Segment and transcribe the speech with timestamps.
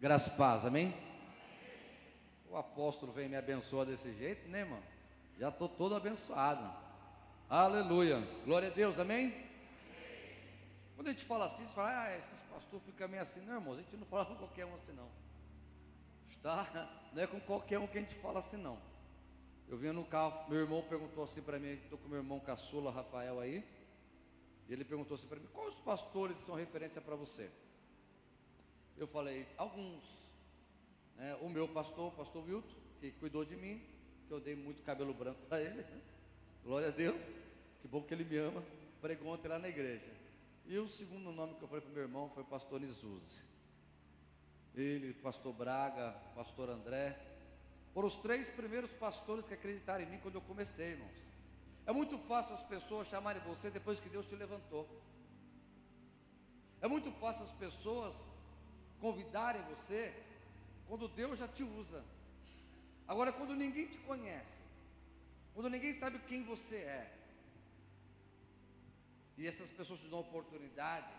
[0.00, 0.94] Graças paz, amém?
[2.48, 4.82] O apóstolo vem me abençoar desse jeito, né, irmão?
[5.38, 6.74] Já estou todo abençoado.
[7.50, 8.26] Aleluia.
[8.46, 9.34] Glória a Deus, amém?
[10.96, 13.42] Quando a gente fala assim, você fala, ah, esses pastores ficam meio assim.
[13.42, 15.08] Não, irmãos, a gente não fala com qualquer um assim, não.
[16.42, 16.88] Tá?
[17.12, 18.78] Não é com qualquer um que a gente fala assim, não.
[19.68, 22.90] Eu vinha no carro, meu irmão perguntou assim para mim, estou com meu irmão caçula,
[22.90, 23.62] Rafael aí.
[24.66, 27.50] E ele perguntou assim para mim, quais pastores são referência para você?
[29.00, 30.04] Eu falei, alguns.
[31.16, 31.34] Né?
[31.36, 33.82] O meu pastor, o pastor Wilton, que cuidou de mim,
[34.28, 35.82] que eu dei muito cabelo branco para ele.
[35.82, 36.02] Né?
[36.62, 37.22] Glória a Deus.
[37.80, 38.62] Que bom que ele me ama.
[39.00, 40.04] Pregou ontem lá na igreja.
[40.66, 43.40] E o segundo nome que eu falei para meu irmão foi o pastor Nizuzi.
[44.74, 47.18] Ele, pastor Braga, pastor André.
[47.94, 51.16] Foram os três primeiros pastores que acreditaram em mim quando eu comecei, irmãos.
[51.86, 54.86] É muito fácil as pessoas chamarem você depois que Deus te levantou.
[56.82, 58.14] É muito fácil as pessoas
[59.00, 60.14] convidarem você
[60.86, 62.04] quando Deus já te usa.
[63.06, 64.62] Agora, quando ninguém te conhece,
[65.54, 67.16] quando ninguém sabe quem você é,
[69.36, 71.12] e essas pessoas te dão oportunidade,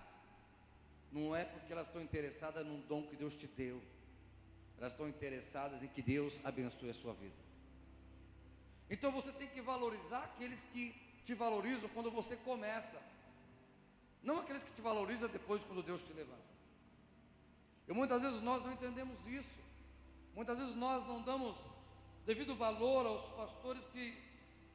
[1.12, 3.82] não é porque elas estão interessadas num dom que Deus te deu,
[4.78, 7.36] elas estão interessadas em que Deus abençoe a sua vida.
[8.90, 13.02] Então você tem que valorizar aqueles que te valorizam quando você começa,
[14.24, 16.41] não aqueles que te valorizam depois quando Deus te levanta.
[17.92, 19.50] E muitas vezes nós não entendemos isso.
[20.34, 21.58] Muitas vezes nós não damos
[22.26, 24.18] devido valor aos pastores que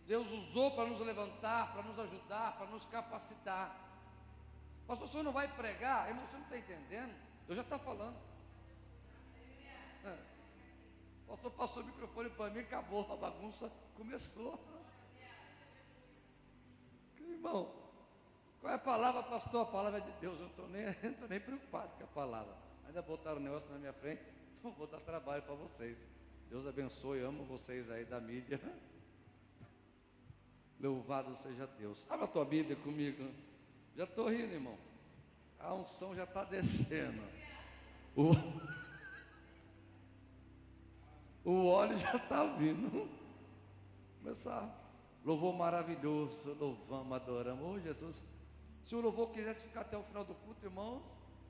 [0.07, 3.75] Deus usou para nos levantar, para nos ajudar, para nos capacitar.
[4.87, 6.09] Pastor, o senhor não vai pregar?
[6.09, 7.15] Irmão, você não está entendendo?
[7.49, 8.19] Eu já estou falando.
[10.05, 10.19] É.
[11.25, 14.61] O pastor passou o microfone para mim, acabou, a bagunça começou.
[17.19, 17.73] Irmão,
[18.61, 19.63] qual é a palavra, pastor?
[19.63, 20.35] A palavra é de Deus.
[20.35, 20.85] Eu não estou nem,
[21.31, 22.66] nem preocupado com a palavra.
[22.87, 24.23] Ainda botaram um negócio na minha frente,
[24.63, 25.99] vou dar trabalho para vocês.
[26.49, 28.61] Deus abençoe, amo vocês aí da mídia.
[30.81, 32.07] Louvado seja Deus.
[32.09, 33.29] Abra a tua Bíblia comigo.
[33.97, 34.79] Já estou rindo, irmão.
[35.59, 37.23] A unção já está descendo.
[38.15, 38.33] O...
[41.51, 43.09] o óleo já está vindo.
[44.19, 44.69] Começar.
[45.25, 46.55] Louvor maravilhoso.
[46.61, 47.67] Louvamos, adoramos.
[47.67, 48.23] Ô Jesus.
[48.85, 51.03] Se o louvor quisesse ficar até o final do culto, irmãos,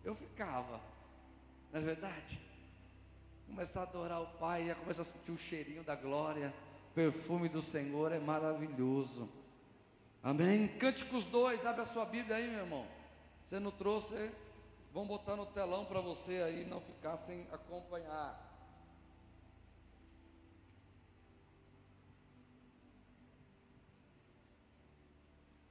[0.02, 0.80] eu ficava.
[1.76, 2.40] Não é verdade?
[3.46, 6.50] Começar a adorar o Pai, começar a sentir o cheirinho da glória,
[6.94, 9.28] perfume do Senhor é maravilhoso.
[10.22, 10.68] Amém?
[10.78, 12.86] Cânticos 2, abre a sua Bíblia aí, meu irmão.
[13.44, 14.14] Você não trouxe,
[14.90, 18.42] vamos botar no telão para você aí não ficar sem acompanhar.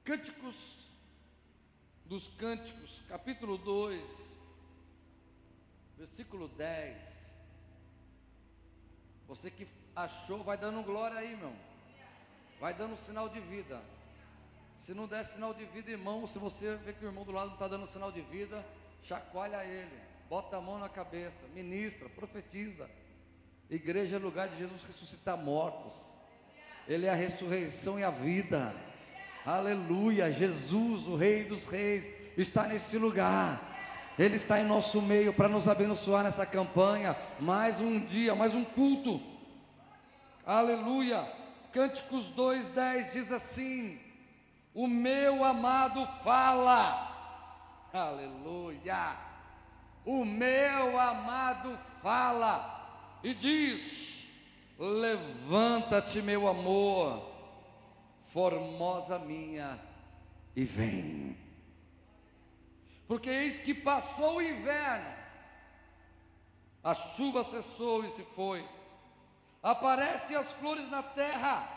[0.04, 0.54] Cânticos
[2.04, 4.35] dos Cânticos, capítulo 2,
[5.96, 6.96] versículo 10.
[9.26, 11.54] Você que achou, vai dando glória aí, irmão.
[12.60, 13.82] Vai dando sinal de vida.
[14.78, 17.46] Se não der sinal de vida, irmão, se você vê que o irmão do lado
[17.46, 18.64] não está dando sinal de vida,
[19.02, 19.98] chacoalha ele,
[20.28, 22.88] bota a mão na cabeça, ministra, profetiza.
[23.68, 26.04] Igreja é lugar de Jesus ressuscitar mortos.
[26.86, 28.74] Ele é a ressurreição e a vida.
[29.44, 30.30] Aleluia.
[30.30, 32.04] Jesus, o Rei dos Reis,
[32.36, 33.75] está nesse lugar.
[34.18, 37.16] Ele está em nosso meio para nos abençoar nessa campanha.
[37.38, 39.20] Mais um dia, mais um culto.
[40.44, 41.30] Aleluia.
[41.72, 44.00] Cânticos 2:10 diz assim:
[44.74, 47.12] O meu amado fala.
[47.92, 49.16] Aleluia.
[50.04, 54.28] O meu amado fala e diz:
[54.78, 57.22] Levanta-te, meu amor,
[58.32, 59.78] formosa minha,
[60.54, 61.36] e vem
[63.06, 65.14] porque eis que passou o inverno,
[66.82, 68.64] a chuva cessou e se foi,
[69.62, 71.68] aparecem as flores na terra,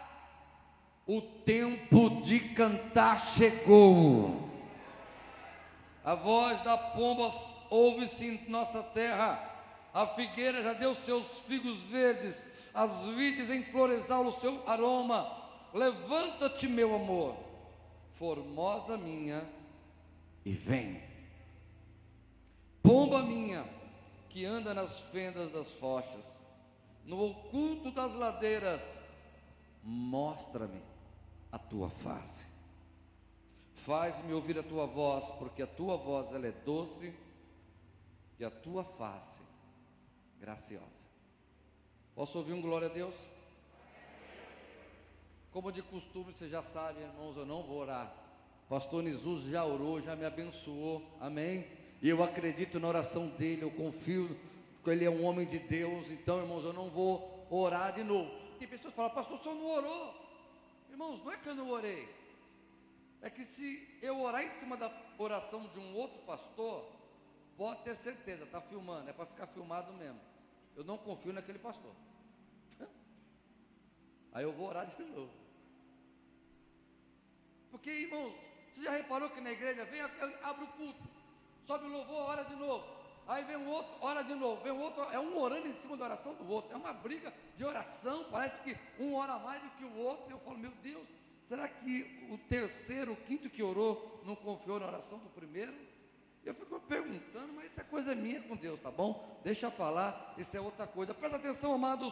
[1.07, 4.47] o tempo de cantar chegou.
[6.03, 7.31] A voz da pomba
[7.69, 9.43] ouve-se em nossa terra,
[9.93, 12.43] a figueira já deu seus figos verdes,
[12.73, 15.37] as vides enflorezaram o seu aroma.
[15.73, 17.35] Levanta-te, meu amor,
[18.13, 19.47] formosa minha,
[20.45, 21.08] e vem.
[22.81, 23.65] Pomba minha,
[24.29, 26.41] que anda nas fendas das rochas,
[27.03, 28.81] no oculto das ladeiras,
[29.83, 30.81] mostra-me
[31.51, 32.45] a tua face.
[33.73, 37.13] Faz-me ouvir a tua voz, porque a tua voz ela é doce
[38.37, 39.39] e a tua face
[40.39, 40.85] graciosa.
[42.13, 43.15] Posso ouvir um glória a Deus?
[45.51, 48.13] Como de costume, você já sabe, irmãos, eu não vou orar.
[48.67, 51.01] Pastor Jesus já orou, já me abençoou.
[51.19, 51.78] Amém?
[52.01, 54.37] E eu acredito na oração dele, eu confio
[54.75, 58.31] porque ele é um homem de Deus, então, irmãos, eu não vou orar de novo.
[58.57, 60.15] Tem pessoas que falam, pastor, o senhor não orou.
[60.89, 62.07] Irmãos, não é que eu não orei.
[63.21, 66.89] É que se eu orar em cima da oração de um outro pastor,
[67.57, 70.19] pode ter certeza, está filmando, é para ficar filmado mesmo.
[70.77, 71.93] Eu não confio naquele pastor.
[74.31, 75.33] Aí eu vou orar de novo.
[77.69, 78.33] Porque, irmãos,
[78.73, 81.18] você já reparou que na igreja vem, abre o culto,
[81.69, 82.83] sobe o louvor, ora de novo.
[83.27, 85.95] Aí vem um outro, ora de novo, vem um outro, é um orando em cima
[85.95, 89.69] da oração do outro, é uma briga de oração, parece que um ora mais do
[89.77, 91.07] que o outro, e eu falo, meu Deus,
[91.45, 95.75] será que o terceiro, o quinto que orou, não confiou na oração do primeiro?
[96.43, 99.39] Eu fico me perguntando, mas isso é coisa minha com Deus, tá bom?
[99.43, 101.13] Deixa falar, isso é outra coisa.
[101.13, 102.11] Presta atenção, amados,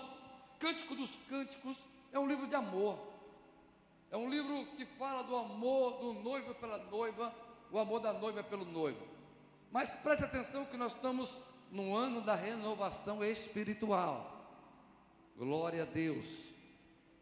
[0.59, 1.79] Cântico dos Cânticos
[2.11, 2.99] é um livro de amor.
[4.11, 7.33] É um livro que fala do amor do noivo pela noiva,
[7.71, 9.16] o amor da noiva pelo noivo.
[9.71, 11.35] Mas preste atenção que nós estamos
[11.71, 14.55] no ano da renovação espiritual.
[15.37, 16.25] Glória a Deus.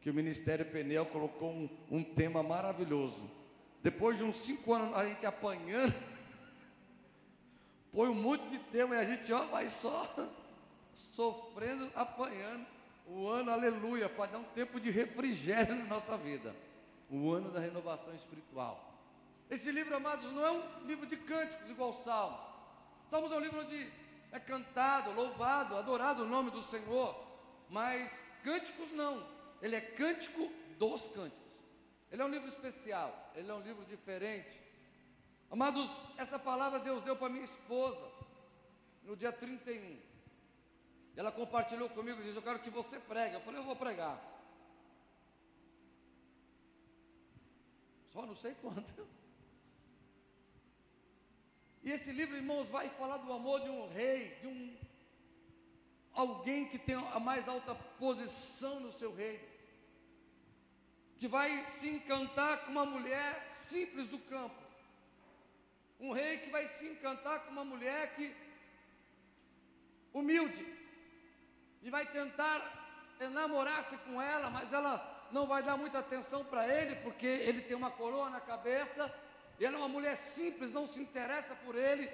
[0.02, 3.30] Que o Ministério Penel colocou um, um tema maravilhoso.
[3.82, 5.94] Depois de uns cinco anos a gente apanhando,
[7.92, 10.08] põe um monte de tema e a gente ó, vai só
[10.94, 12.66] sofrendo, apanhando.
[13.08, 16.56] O ano, aleluia, pode dar um tempo de refrigério na nossa vida
[17.10, 18.95] o ano da renovação espiritual.
[19.50, 22.40] Esse livro, amados, não é um livro de cânticos igual Salmos.
[23.08, 23.92] Salmos é um livro onde
[24.32, 27.16] é cantado, louvado, adorado o nome do Senhor,
[27.70, 28.12] mas
[28.44, 29.26] cânticos não,
[29.62, 31.46] ele é cântico dos cânticos.
[32.12, 34.60] Ele é um livro especial, ele é um livro diferente.
[35.52, 38.12] Amados, essa palavra Deus deu para minha esposa
[39.04, 40.00] no dia 31.
[41.16, 43.36] Ela compartilhou comigo e disse: Eu quero que você pregue.
[43.36, 44.36] Eu falei: Eu vou pregar.
[48.16, 49.06] só não sei quanto.
[51.86, 54.76] E esse livro, irmãos, vai falar do amor de um rei, de um
[56.12, 59.46] alguém que tem a mais alta posição no seu reino,
[61.20, 64.60] que vai se encantar com uma mulher simples do campo.
[66.00, 68.36] Um rei que vai se encantar com uma mulher que
[70.12, 70.66] humilde
[71.84, 76.96] e vai tentar enamorar-se com ela, mas ela não vai dar muita atenção para ele,
[77.04, 79.14] porque ele tem uma coroa na cabeça,
[79.64, 82.10] ela é uma mulher simples, não se interessa por ele.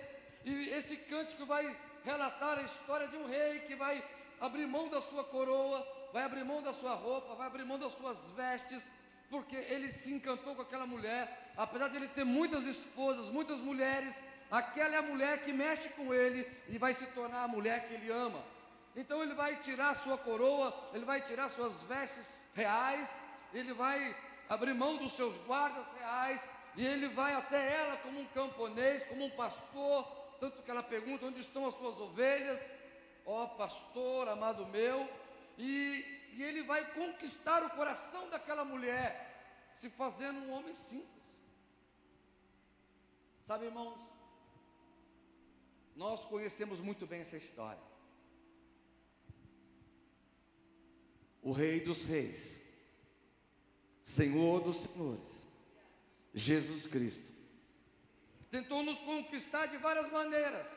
[0.46, 4.04] E esse cântico vai relatar a história de um rei que vai
[4.40, 7.94] abrir mão da sua coroa, vai abrir mão da sua roupa, vai abrir mão das
[7.94, 8.84] suas vestes,
[9.30, 14.14] porque ele se encantou com aquela mulher, apesar de ele ter muitas esposas, muitas mulheres,
[14.50, 17.94] aquela é a mulher que mexe com ele e vai se tornar a mulher que
[17.94, 18.44] ele ama.
[18.96, 23.10] Então ele vai tirar sua coroa, ele vai tirar suas vestes reais,
[23.54, 24.14] ele vai
[24.50, 26.42] abrir mão dos seus guardas reais,
[26.76, 30.06] e ele vai até ela como um camponês, como um pastor,
[30.40, 32.60] tanto que ela pergunta onde estão as suas ovelhas,
[33.26, 35.08] ó pastor amado meu,
[35.58, 41.22] e, e ele vai conquistar o coração daquela mulher, se fazendo um homem simples.
[43.46, 43.98] Sabe, irmãos,
[45.96, 47.92] nós conhecemos muito bem essa história.
[51.42, 52.60] o Rei dos Reis,
[54.04, 55.41] Senhor dos Senhores,
[56.34, 57.24] Jesus Cristo.
[58.50, 60.68] Tentou nos conquistar de várias maneiras,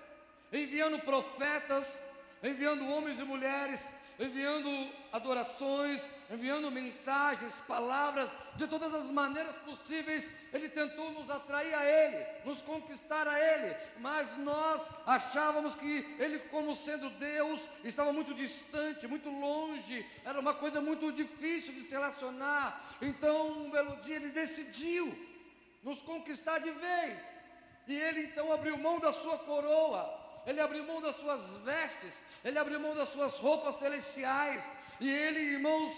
[0.53, 2.01] enviando profetas,
[2.43, 3.81] enviando homens e mulheres,
[4.19, 6.01] enviando adorações,
[6.31, 12.63] enviando mensagens, palavras, de todas as maneiras possíveis, Ele tentou nos atrair a Ele, nos
[12.63, 19.29] conquistar a Ele, mas nós achávamos que Ele, como sendo Deus, estava muito distante, muito
[19.31, 22.97] longe, era uma coisa muito difícil de se relacionar.
[23.03, 25.13] Então, um belo dia, Ele decidiu
[25.85, 27.23] nos conquistar de vez,
[27.87, 32.59] e Ele então abriu mão da sua coroa ele abriu mão das suas vestes, ele
[32.59, 34.63] abriu mão das suas roupas celestiais,
[35.01, 35.93] e ele, irmãos,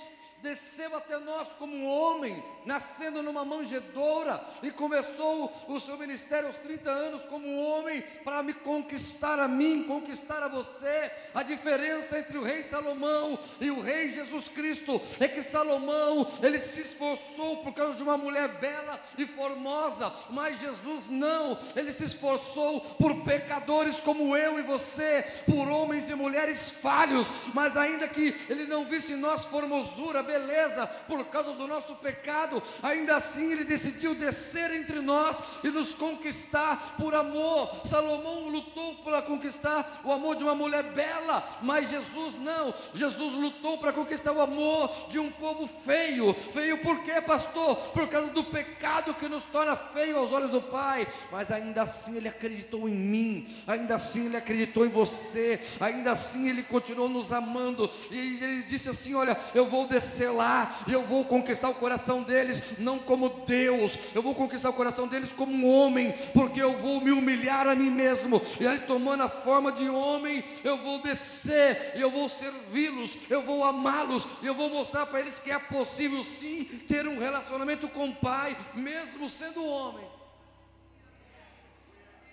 [0.47, 6.57] desceu até nós como um homem, nascendo numa manjedoura, e começou o seu ministério aos
[6.59, 11.11] 30 anos como um homem, para me conquistar a mim, conquistar a você.
[11.35, 16.61] A diferença entre o rei Salomão e o rei Jesus Cristo é que Salomão, ele
[16.61, 22.05] se esforçou por causa de uma mulher bela e formosa, mas Jesus não, ele se
[22.05, 28.35] esforçou por pecadores como eu e você, por homens e mulheres falhos, mas ainda que
[28.49, 33.53] ele não visse em nós formosura, beleza, beleza por causa do nosso pecado, ainda assim
[33.53, 37.87] ele decidiu descer entre nós e nos conquistar por amor.
[37.87, 42.75] Salomão lutou para conquistar o amor de uma mulher bela, mas Jesus não.
[42.95, 46.35] Jesus lutou para conquistar o amor de um povo feio.
[46.35, 47.77] Feio por quê, pastor?
[47.77, 51.07] Por causa do pecado que nos torna feio aos olhos do Pai.
[51.31, 56.49] Mas ainda assim ele acreditou em mim, ainda assim ele acreditou em você, ainda assim
[56.49, 57.91] ele continuou nos amando.
[58.11, 62.23] E ele disse assim: Olha, eu vou descer lá, e eu vou conquistar o coração
[62.23, 66.79] deles, não como Deus, eu vou conquistar o coração deles como um homem, porque eu
[66.79, 71.03] vou me humilhar a mim mesmo, e aí tomando a forma de homem, eu vou
[71.03, 76.23] descer, eu vou servi-los, eu vou amá-los, eu vou mostrar para eles que é possível
[76.23, 80.07] sim ter um relacionamento com o Pai, mesmo sendo homem.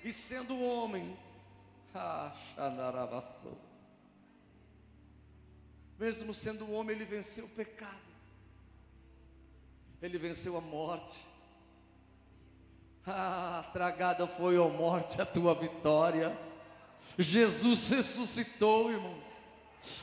[0.04, 1.18] E sendo homem,
[1.96, 2.32] ah,
[6.04, 8.12] mesmo sendo homem, ele venceu o pecado,
[10.02, 11.18] ele venceu a morte.
[13.08, 16.38] Ah, tragada foi, a morte, a tua vitória.
[17.18, 19.24] Jesus ressuscitou, irmãos.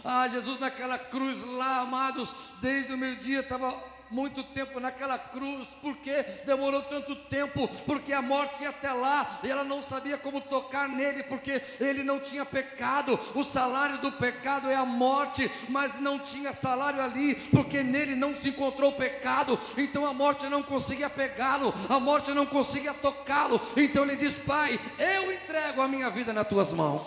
[0.03, 3.73] Ah, Jesus naquela cruz lá, amados, desde o meio-dia estava
[4.11, 9.51] muito tempo naquela cruz, porque demorou tanto tempo, porque a morte ia até lá, e
[9.51, 14.69] ela não sabia como tocar nele, porque ele não tinha pecado, o salário do pecado
[14.69, 20.05] é a morte, mas não tinha salário ali, porque nele não se encontrou pecado, então
[20.05, 25.33] a morte não conseguia pegá-lo, a morte não conseguia tocá-lo, então ele diz: Pai, eu
[25.33, 27.03] entrego a minha vida nas tuas mãos.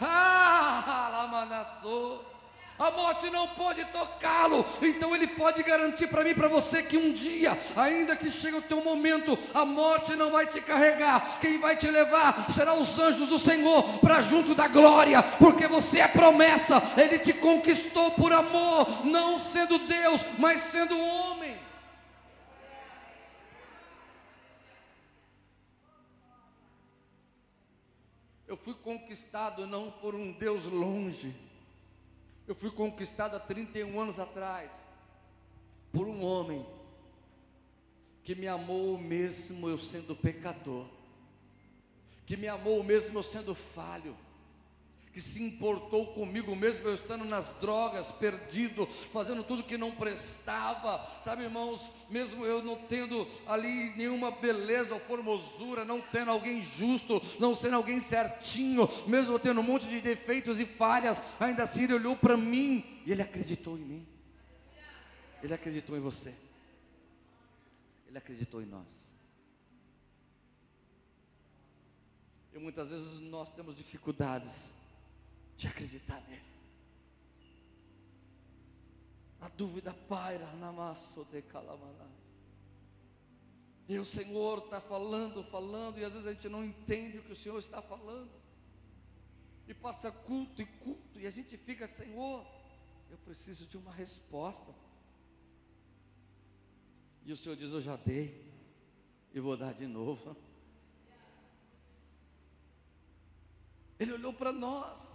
[0.00, 2.33] Ah, Lamanassou.
[2.76, 7.12] A morte não pode tocá-lo, então ele pode garantir para mim para você que um
[7.12, 11.38] dia, ainda que chegue o teu momento, a morte não vai te carregar.
[11.40, 16.00] Quem vai te levar serão os anjos do Senhor para junto da glória, porque você
[16.00, 16.82] é promessa.
[16.96, 21.56] Ele te conquistou por amor, não sendo Deus, mas sendo homem.
[28.48, 31.53] Eu fui conquistado não por um Deus longe
[32.46, 34.70] eu fui conquistado há 31 anos atrás
[35.92, 36.66] por um homem
[38.22, 40.86] que me amou mesmo eu sendo pecador,
[42.26, 44.16] que me amou mesmo eu sendo falho,
[45.14, 51.06] que se importou comigo mesmo eu estando nas drogas, perdido, fazendo tudo que não prestava,
[51.22, 57.22] sabe, irmãos, mesmo eu não tendo ali nenhuma beleza ou formosura, não tendo alguém justo,
[57.38, 61.84] não sendo alguém certinho, mesmo eu tendo um monte de defeitos e falhas, ainda assim
[61.84, 64.06] ele olhou para mim e ele acreditou em mim.
[65.40, 66.34] Ele acreditou em você.
[68.08, 69.08] Ele acreditou em nós.
[72.52, 74.73] E muitas vezes nós temos dificuldades
[75.56, 76.42] de acreditar nele.
[79.40, 82.08] A dúvida paira na massa de calamaná.
[83.86, 87.32] E o Senhor está falando, falando, e às vezes a gente não entende o que
[87.32, 88.30] o Senhor está falando.
[89.68, 92.46] E passa culto e culto, e a gente fica, Senhor,
[93.10, 94.74] eu preciso de uma resposta.
[97.24, 98.50] E o Senhor diz: Eu já dei,
[99.32, 100.36] e vou dar de novo.
[103.98, 105.13] Ele olhou para nós.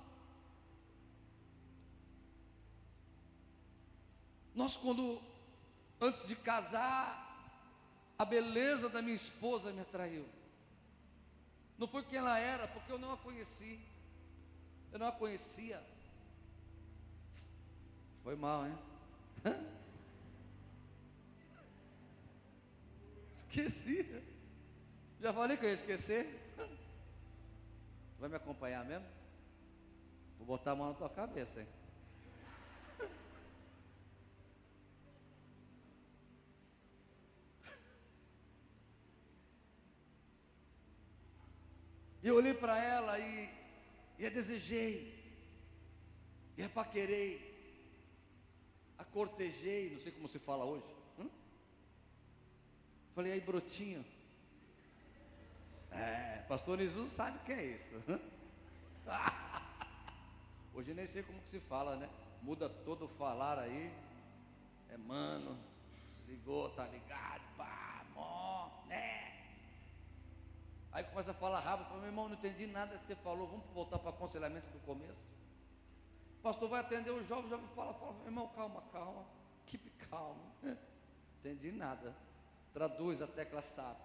[4.56, 5.22] Nós, quando,
[6.00, 7.26] antes de casar,
[8.18, 10.28] a beleza da minha esposa me atraiu.
[11.78, 13.80] Não foi quem ela era, porque eu não a conheci.
[14.92, 15.82] Eu não a conhecia.
[18.24, 18.78] Foi mal, hein?
[23.38, 24.06] Esqueci.
[25.22, 26.54] Já falei que eu ia esquecer.
[28.20, 29.08] Vai me acompanhar mesmo?
[30.38, 31.68] Vou botar a mão na tua cabeça, hein?
[42.22, 43.50] E eu olhei para ela e,
[44.18, 45.18] e a desejei,
[46.58, 47.50] e a paquerei,
[48.98, 50.86] a cortejei, não sei como se fala hoje.
[51.18, 51.30] Hum?
[53.16, 54.06] Falei, aí brotinho.
[55.92, 58.04] É, pastor Jesus sabe o que é isso.
[58.12, 58.20] Hum?
[60.74, 62.10] Hoje nem sei como que se fala, né?
[62.42, 63.92] Muda todo o falar aí.
[64.90, 65.58] É mano,
[66.26, 68.49] se ligou, tá ligado, pá, né?
[70.92, 73.66] Aí começa a falar rápido, fala, meu irmão, não entendi nada que você falou, vamos
[73.74, 75.30] voltar para aconselhamento do começo.
[76.40, 79.26] O pastor vai atender o jovem, o jovem fala, fala, meu irmão, calma, calma,
[79.66, 80.38] keep calm.
[81.40, 82.16] entendi nada.
[82.74, 84.00] Traduz a tecla SAP.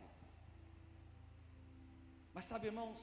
[2.34, 2.98] Mas sabe, irmãos,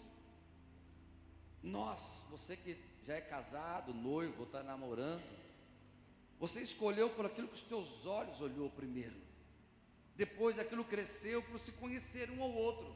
[1.64, 5.24] nós, você que já é casado, noivo, está namorando,
[6.40, 9.16] Você escolheu por aquilo que os teus olhos olhou primeiro.
[10.16, 12.96] Depois daquilo cresceu para se conhecer um ao outro.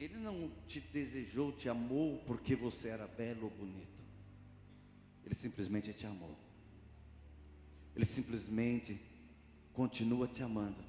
[0.00, 4.00] Ele não te desejou, te amou porque você era belo ou bonito.
[5.26, 6.34] Ele simplesmente te amou.
[7.94, 8.98] Ele simplesmente
[9.74, 10.82] continua te amando.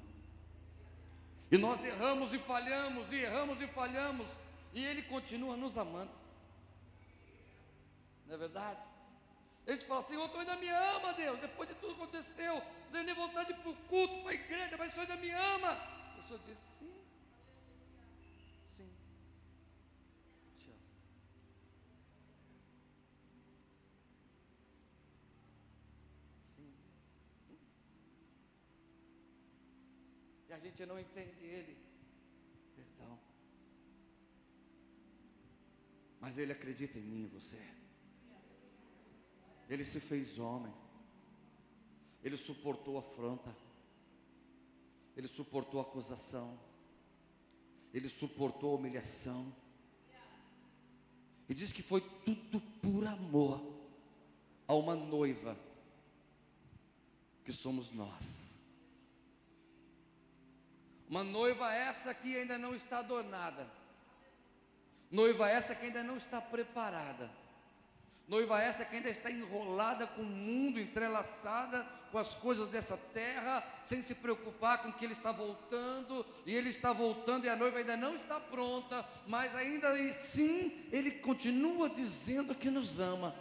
[1.50, 4.26] E nós erramos e falhamos, e erramos e falhamos,
[4.72, 6.10] e Ele continua nos amando.
[8.26, 8.80] Não é verdade?
[9.66, 13.14] A gente fala assim, Senhor ainda me ama, Deus, depois de tudo que aconteceu, nem
[13.14, 15.78] vontade para o culto, para a igreja, mas o Senhor ainda me ama.
[16.18, 16.54] O Senhor sim,
[18.76, 18.90] sim,
[20.58, 20.78] te amo.
[27.46, 27.58] Sim.
[30.48, 31.76] E a gente não entende Ele,
[32.76, 33.18] perdão.
[36.20, 37.60] Mas Ele acredita em mim e você.
[39.68, 40.72] Ele se fez homem.
[42.22, 43.54] Ele suportou afronta.
[45.16, 46.58] Ele suportou acusação.
[47.92, 49.54] Ele suportou a humilhação.
[51.48, 53.60] E diz que foi tudo por amor
[54.66, 55.58] a uma noiva
[57.44, 58.51] que somos nós.
[61.12, 63.66] Uma noiva essa que ainda não está adornada.
[65.10, 67.28] Noiva essa que ainda não está preparada
[68.32, 73.62] Noiva essa que ainda está enrolada com o mundo, entrelaçada com as coisas dessa terra,
[73.84, 77.76] sem se preocupar com que ele está voltando, e ele está voltando e a noiva
[77.78, 83.34] ainda não está pronta, mas ainda assim ele continua dizendo que nos ama.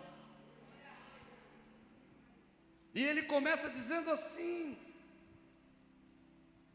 [2.94, 4.78] E ele começa dizendo assim: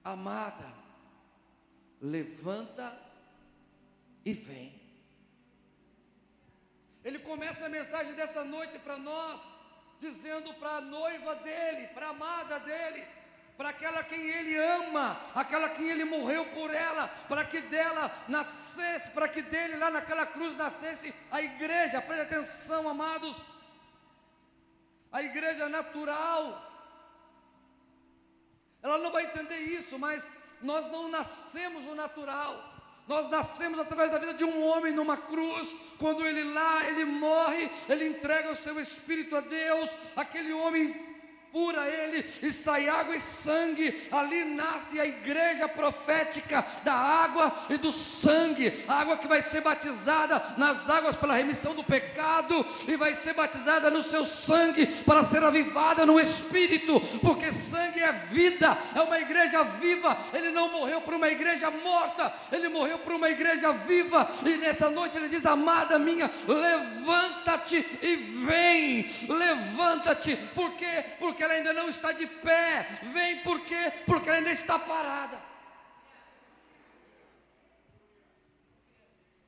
[0.02, 0.72] Amada,
[2.10, 2.96] levanta
[4.24, 4.74] e vem.
[7.04, 9.40] Ele começa a mensagem dessa noite para nós,
[10.00, 13.06] dizendo para a noiva dele, para a amada dele,
[13.56, 19.10] para aquela quem ele ama, aquela quem ele morreu por ela, para que dela nascesse,
[19.10, 22.02] para que dele lá naquela cruz nascesse a igreja.
[22.02, 23.40] Preste atenção, amados.
[25.12, 26.62] A igreja natural.
[28.82, 30.28] Ela não vai entender isso, mas
[30.62, 32.74] nós não nascemos no natural.
[33.06, 35.74] Nós nascemos através da vida de um homem numa cruz.
[35.98, 39.90] Quando ele lá, ele morre, ele entrega o seu espírito a Deus.
[40.16, 41.05] Aquele homem
[41.56, 44.06] pura ele e sai água e sangue.
[44.12, 48.84] Ali nasce a igreja profética da água e do sangue.
[48.86, 52.54] A água que vai ser batizada nas águas pela remissão do pecado
[52.86, 58.12] e vai ser batizada no seu sangue para ser avivada no espírito, porque sangue é
[58.12, 60.14] vida, é uma igreja viva.
[60.34, 64.28] Ele não morreu para uma igreja morta, ele morreu para uma igreja viva.
[64.44, 69.10] E nessa noite ele diz: Amada minha, levanta-te e vem.
[69.26, 71.02] Levanta-te, por quê?
[71.18, 72.86] Porque ela ainda não está de pé.
[73.14, 73.92] Vem por quê?
[74.04, 75.40] Porque ela ainda está parada.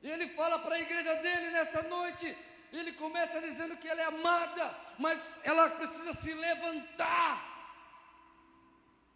[0.01, 2.25] E ele fala para a igreja dele nessa noite.
[2.71, 7.33] Ele começa dizendo que ela é amada, mas ela precisa se levantar.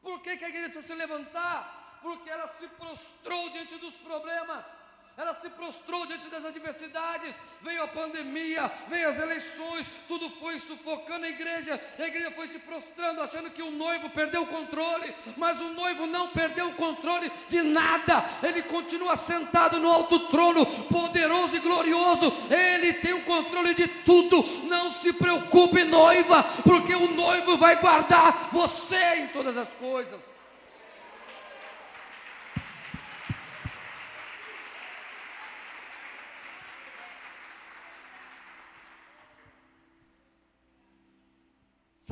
[0.01, 1.99] Por que, que a igreja precisa se levantar?
[2.01, 4.65] Porque ela se prostrou diante dos problemas
[5.15, 11.25] ela se prostrou diante das adversidades, veio a pandemia, veio as eleições, tudo foi sufocando
[11.25, 15.61] a igreja, a igreja foi se prostrando, achando que o noivo perdeu o controle, mas
[15.61, 21.55] o noivo não perdeu o controle de nada, ele continua sentado no alto trono, poderoso
[21.55, 27.55] e glorioso, ele tem o controle de tudo, não se preocupe, noiva, porque o noivo
[27.55, 30.32] vai guardar você em todas as coisas.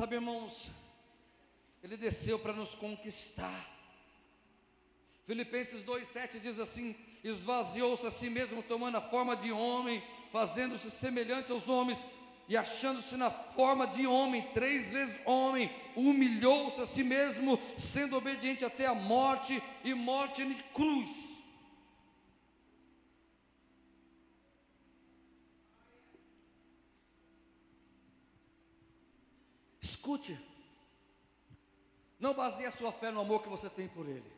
[0.02, 0.68] Sabe, irmãos,
[1.80, 3.70] ele desceu para nos conquistar.
[5.28, 11.52] Filipenses 2,7 diz assim: esvaziou-se a si mesmo, tomando a forma de homem, fazendo-se semelhante
[11.52, 12.04] aos homens,
[12.48, 18.64] e achando-se na forma de homem, três vezes homem, humilhou-se a si mesmo, sendo obediente
[18.64, 21.31] até a morte e morte de cruz.
[30.02, 30.36] Escute.
[32.18, 34.32] Não baseie a sua fé no amor que você tem por Ele.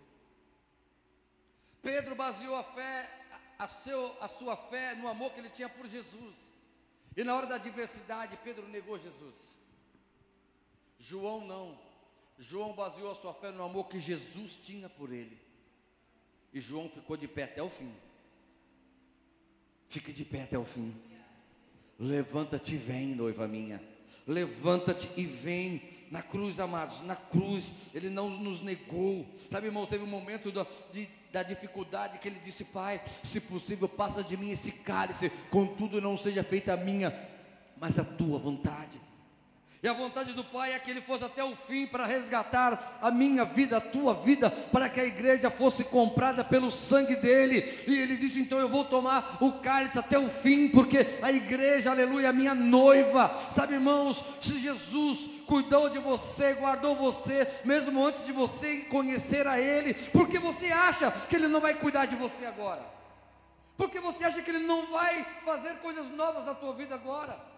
[1.80, 3.10] Pedro baseou a fé,
[3.58, 6.36] a, seu, a sua fé no amor que ele tinha por Jesus.
[7.16, 9.34] E na hora da adversidade, Pedro negou Jesus.
[10.98, 11.78] João não.
[12.38, 15.38] João baseou a sua fé no amor que Jesus tinha por ele.
[16.52, 17.94] E João ficou de pé até o fim.
[19.88, 20.94] Fique de pé até o fim.
[21.98, 23.93] Levanta-te vem, noiva minha.
[24.26, 25.94] Levanta-te e vem.
[26.10, 29.26] Na cruz, amados, na cruz, Ele não nos negou.
[29.50, 33.88] Sabe, irmãos, teve um momento da, de, da dificuldade que Ele disse: Pai, se possível,
[33.88, 37.12] passa de mim esse cálice, contudo, não seja feita a minha,
[37.80, 39.00] mas a tua vontade.
[39.84, 43.10] E a vontade do Pai é que ele fosse até o fim para resgatar a
[43.10, 47.70] minha vida, a tua vida, para que a igreja fosse comprada pelo sangue dele.
[47.86, 51.90] E ele disse: então eu vou tomar o cálice até o fim, porque a igreja,
[51.90, 53.30] aleluia, a minha noiva.
[53.52, 59.60] Sabe, irmãos, se Jesus cuidou de você, guardou você, mesmo antes de você conhecer a
[59.60, 62.80] Ele, porque você acha que Ele não vai cuidar de você agora?
[63.76, 67.52] Porque você acha que Ele não vai fazer coisas novas na tua vida agora?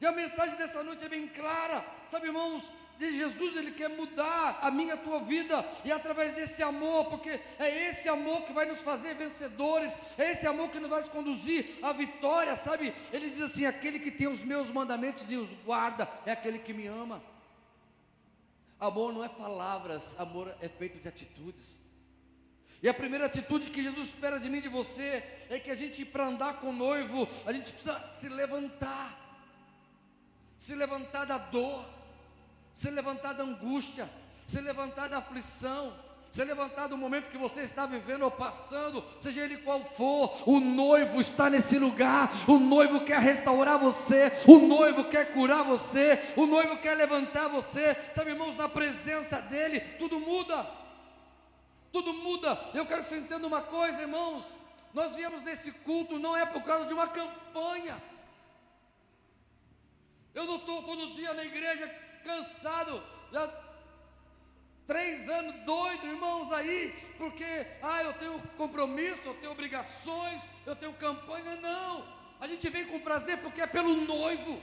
[0.00, 2.62] E a mensagem dessa noite é bem clara, sabe, irmãos?
[2.98, 7.40] De Jesus, Ele quer mudar a minha a tua vida, e através desse amor, porque
[7.58, 11.78] é esse amor que vai nos fazer vencedores, é esse amor que nos vai conduzir
[11.80, 12.92] à vitória, sabe?
[13.12, 16.72] Ele diz assim: aquele que tem os meus mandamentos e os guarda, é aquele que
[16.72, 17.22] me ama.
[18.80, 21.76] Amor não é palavras, amor é feito de atitudes.
[22.80, 25.74] E a primeira atitude que Jesus espera de mim e de você é que a
[25.74, 29.27] gente, para andar com o noivo, a gente precisa se levantar
[30.58, 31.84] se levantar da dor,
[32.74, 34.08] se levantar da angústia,
[34.46, 35.92] se levantar da aflição,
[36.32, 40.60] se levantar do momento que você está vivendo ou passando, seja ele qual for, o
[40.60, 46.46] noivo está nesse lugar, o noivo quer restaurar você, o noivo quer curar você, o
[46.46, 50.66] noivo quer levantar você, sabe, irmãos, na presença dele, tudo muda,
[51.90, 52.60] tudo muda.
[52.74, 54.44] Eu quero que você entenda uma coisa, irmãos,
[54.92, 57.96] nós viemos nesse culto não é por causa de uma campanha,
[60.38, 61.88] eu não estou todo dia na igreja
[62.22, 63.42] cansado, já
[64.86, 70.92] três anos doido, irmãos, aí, porque, ah, eu tenho compromisso, eu tenho obrigações, eu tenho
[70.92, 72.06] campanha, não.
[72.38, 74.62] A gente vem com prazer porque é pelo noivo.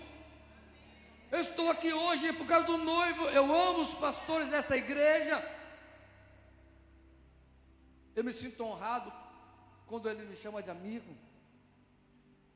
[1.30, 5.44] Eu estou aqui hoje por causa do noivo, eu amo os pastores dessa igreja.
[8.16, 9.12] Eu me sinto honrado
[9.88, 11.14] quando ele me chama de amigo,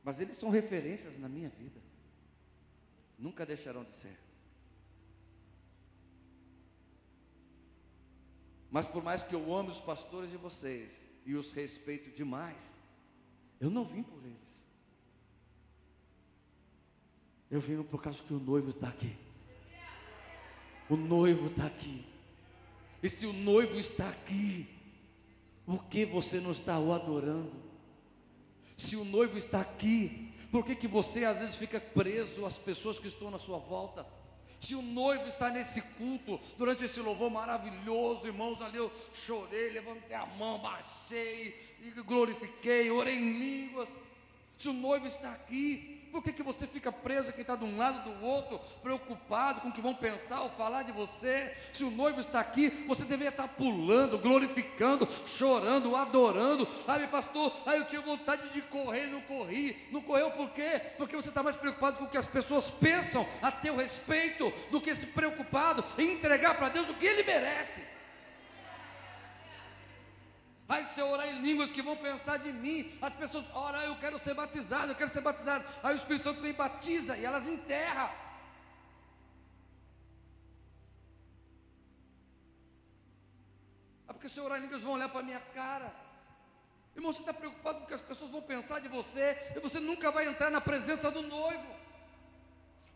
[0.06, 1.89] mas eles são referências na minha vida
[3.20, 4.18] nunca deixarão de ser.
[8.72, 12.72] Mas por mais que eu ame os pastores de vocês e os respeito demais,
[13.60, 14.60] eu não vim por eles.
[17.52, 19.16] Eu vim por causa que o noivo está aqui.
[20.90, 22.06] O noivo está aqui.
[23.02, 24.68] E se o noivo está aqui,
[25.66, 27.52] por que você não está o adorando?
[28.78, 32.98] Se o noivo está aqui, por que, que você às vezes fica preso às pessoas
[32.98, 34.06] que estão na sua volta?
[34.60, 40.16] Se o noivo está nesse culto, durante esse louvor maravilhoso, irmãos, ali eu chorei, levantei
[40.16, 41.56] a mão, baixei,
[42.06, 43.88] glorifiquei, orei em línguas.
[44.58, 47.78] Se o noivo está aqui, por que, que você fica preso quem está de um
[47.78, 51.56] lado do outro, preocupado com o que vão pensar ou falar de você?
[51.74, 56.68] Se o noivo está aqui, você deveria estar pulando, glorificando, chorando, adorando.
[56.86, 59.88] Sabe, pastor, aí eu tinha vontade de correr, não corri.
[59.92, 60.82] Não correu por quê?
[60.98, 64.82] Porque você está mais preocupado com o que as pessoas pensam a teu respeito, do
[64.82, 67.89] que se preocupado em entregar para Deus o que Ele merece.
[70.70, 73.96] Aí se eu orar em línguas que vão pensar de mim, as pessoas, ora, eu
[73.96, 75.66] quero ser batizado, eu quero ser batizado.
[75.82, 78.12] Aí o Espírito Santo vem batiza e elas enterram.
[84.08, 85.92] É porque se eu orar em línguas vão olhar para a minha cara.
[86.96, 89.80] Irmão, você está preocupado com o que as pessoas vão pensar de você, e você
[89.80, 91.79] nunca vai entrar na presença do noivo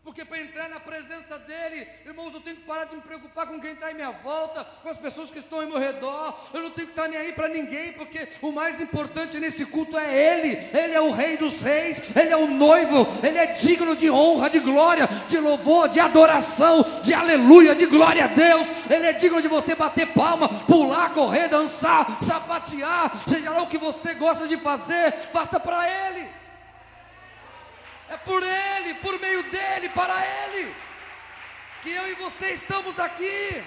[0.04, 3.58] porque para entrar na presença dEle, irmãos, eu tenho que parar de me preocupar com
[3.58, 6.70] quem está em minha volta, com as pessoas que estão ao meu redor, eu não
[6.70, 10.58] tenho que estar nem aí para ninguém, porque o mais importante nesse culto é Ele,
[10.78, 14.50] Ele é o Rei dos Reis, Ele é o noivo, Ele é digno de honra,
[14.50, 19.40] de glória, de louvor, de adoração, de aleluia, de glória a Deus, Ele é digno
[19.40, 24.58] de você bater palma, pular, correr, dançar, sapatear, seja lá o que você gosta de
[24.58, 26.43] fazer, faça para Ele.
[28.14, 30.72] É por Ele, por meio dEle, para Ele,
[31.82, 33.60] que eu e você estamos aqui.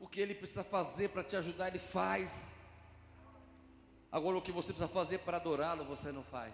[0.00, 2.50] O que Ele precisa fazer para te ajudar, Ele faz.
[4.10, 6.52] Agora, o que você precisa fazer para adorá-lo, você não faz.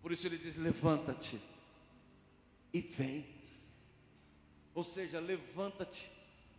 [0.00, 1.38] Por isso Ele diz: levanta-te
[2.72, 3.28] e vem.
[4.74, 6.10] Ou seja, levanta-te,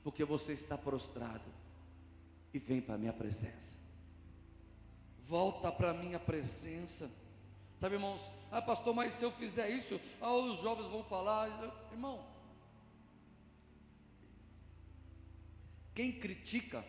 [0.04, 1.67] porque você está prostrado
[2.58, 3.76] e vem para a minha presença.
[5.28, 7.10] Volta para a minha presença.
[7.80, 8.20] Sabe, irmãos,
[8.52, 11.48] ah, pastor, mas se eu fizer isso, ah, os jovens vão falar,
[11.92, 12.26] irmão.
[15.94, 16.84] Quem critica,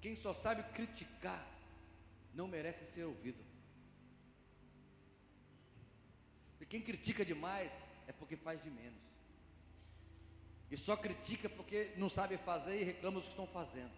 [0.00, 1.46] quem só sabe criticar,
[2.34, 3.44] não merece ser ouvido.
[6.58, 7.70] E quem critica demais
[8.06, 9.09] é porque faz de menos.
[10.70, 13.90] E só critica porque não sabe fazer e reclama dos que estão fazendo.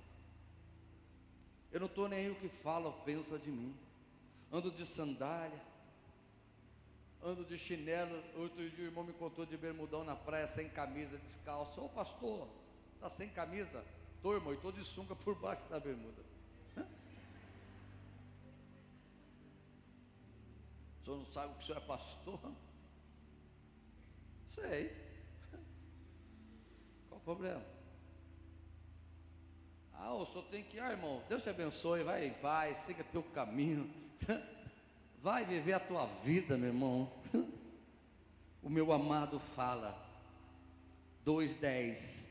[1.71, 3.77] Eu não estou nem aí o que fala ou pensa de mim.
[4.51, 5.61] Ando de sandália,
[7.23, 8.23] ando de chinelo.
[8.37, 11.81] Outro dia o irmão me contou de bermudão na praia, sem camisa, descalço.
[11.81, 12.49] Ô pastor,
[12.95, 13.85] está sem camisa?
[14.17, 16.23] Estou, irmão, e estou de sunga por baixo da bermuda.
[21.01, 22.41] O senhor não sabe que o senhor é pastor?
[24.51, 25.12] Sei.
[27.13, 27.63] Qual o problema?
[29.93, 33.23] Ah, o senhor tem que, ah, irmão, Deus te abençoe, vai em paz, siga teu
[33.23, 33.91] caminho.
[35.23, 37.13] Vai viver a tua vida, meu irmão.
[38.61, 40.01] O meu amado fala.
[41.25, 42.25] 2:10.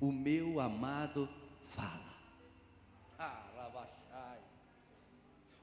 [0.00, 1.28] O meu amado
[1.74, 2.07] fala.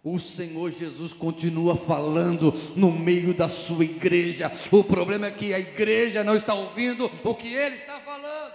[0.07, 4.51] O Senhor Jesus continua falando no meio da sua igreja.
[4.71, 8.53] O problema é que a igreja não está ouvindo o que ele está falando.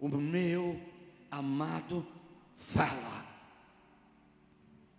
[0.00, 0.80] O meu
[1.30, 2.04] amado
[2.56, 3.24] fala.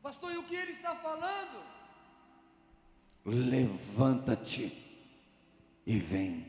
[0.01, 1.61] Pastor, e o que ele está falando?
[3.25, 4.71] Levanta-te
[5.85, 6.45] e vem.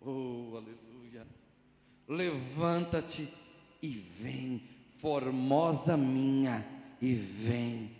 [0.00, 1.26] Oh, aleluia.
[2.08, 3.43] Levanta-te
[3.84, 4.66] e vem,
[4.98, 6.66] formosa minha,
[7.02, 7.94] e vem.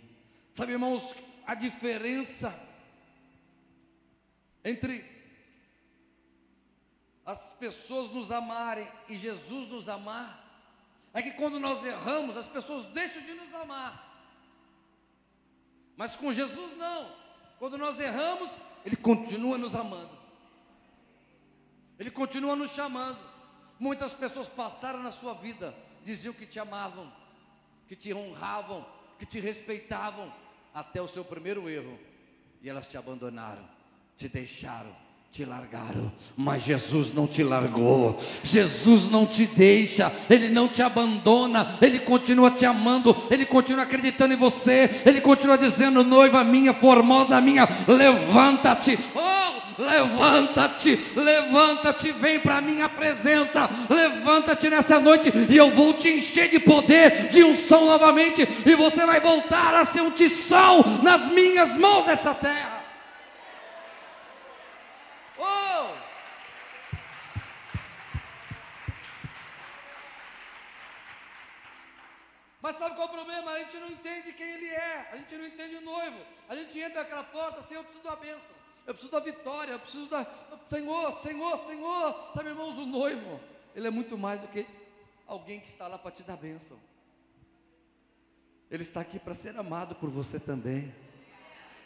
[0.51, 1.13] Sabe, irmãos,
[1.45, 2.59] a diferença
[4.63, 5.05] entre
[7.23, 10.43] as pessoas nos amarem e Jesus nos amar,
[11.13, 14.25] é que quando nós erramos, as pessoas deixam de nos amar.
[15.95, 17.11] Mas com Jesus não.
[17.59, 18.49] Quando nós erramos,
[18.83, 20.17] Ele continua nos amando.
[21.99, 23.34] Ele continua nos chamando.
[23.79, 27.11] Muitas pessoas passaram na sua vida, diziam que te amavam,
[27.87, 28.85] que te honravam,
[29.19, 30.31] que te respeitavam,
[30.73, 31.97] até o seu primeiro erro,
[32.61, 33.63] e elas te abandonaram,
[34.17, 34.93] te deixaram,
[35.31, 41.77] te largaram, mas Jesus não te largou, Jesus não te deixa, Ele não te abandona,
[41.81, 47.41] Ele continua te amando, Ele continua acreditando em você, Ele continua dizendo: noiva minha, formosa
[47.41, 49.44] minha, levanta-te, oh,
[49.77, 56.49] levanta-te, levanta-te, vem para a minha presença, levanta-te nessa noite e eu vou te encher
[56.49, 61.75] de poder, de unção novamente, e você vai voltar a ser um tição nas minhas
[61.77, 62.83] mãos nessa terra.
[65.37, 66.05] Oh!
[72.61, 73.51] Mas sabe qual é o problema?
[73.51, 76.17] A gente não entende quem ele é, a gente não entende o noivo.
[76.49, 78.54] A gente entra naquela porta assim, eu preciso da bênção,
[78.85, 80.25] eu preciso da vitória, eu preciso da.
[80.69, 82.31] Senhor, Senhor, Senhor.
[82.35, 83.39] Sabe, irmãos, o noivo,
[83.75, 84.65] ele é muito mais do que
[85.25, 86.77] alguém que está lá para te dar bênção.
[88.69, 90.93] Ele está aqui para ser amado por você também.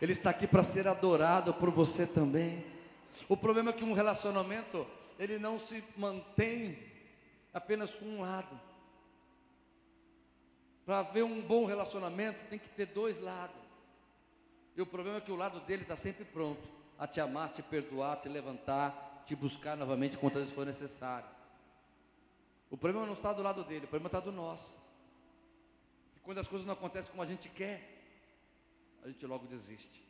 [0.01, 2.65] Ele está aqui para ser adorado por você também.
[3.27, 4.85] O problema é que um relacionamento,
[5.17, 6.77] ele não se mantém
[7.53, 8.59] apenas com um lado.
[10.85, 13.55] Para haver um bom relacionamento, tem que ter dois lados.
[14.75, 17.63] E o problema é que o lado dele está sempre pronto a te amar, te
[17.63, 21.29] perdoar, te levantar, te buscar novamente quantas vezes for necessário.
[22.69, 24.77] O problema não está do lado dele, o problema está do nosso.
[26.17, 27.97] E quando as coisas não acontecem como a gente quer,
[29.03, 30.03] a gente logo desiste.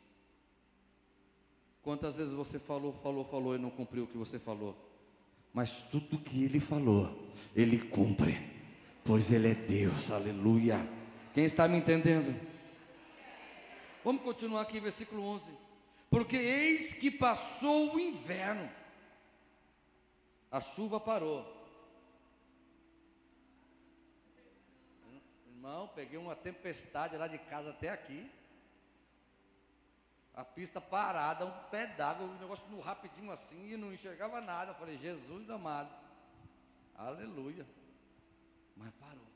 [1.82, 4.76] Quantas vezes você falou, falou, falou e não cumpriu o que você falou?
[5.54, 8.36] Mas tudo que ele falou, ele cumpre,
[9.04, 10.86] pois ele é Deus, aleluia.
[11.32, 12.34] Quem está me entendendo?
[14.04, 15.69] Vamos continuar aqui, versículo 11.
[16.10, 18.68] Porque eis que passou o inverno,
[20.50, 21.56] a chuva parou.
[25.46, 28.28] Irmão, peguei uma tempestade lá de casa até aqui.
[30.34, 34.72] A pista parada, um pé d'água, o negócio no rapidinho assim, e não enxergava nada.
[34.72, 35.94] Eu falei, Jesus amado,
[36.96, 37.64] aleluia.
[38.76, 39.26] Mas parou.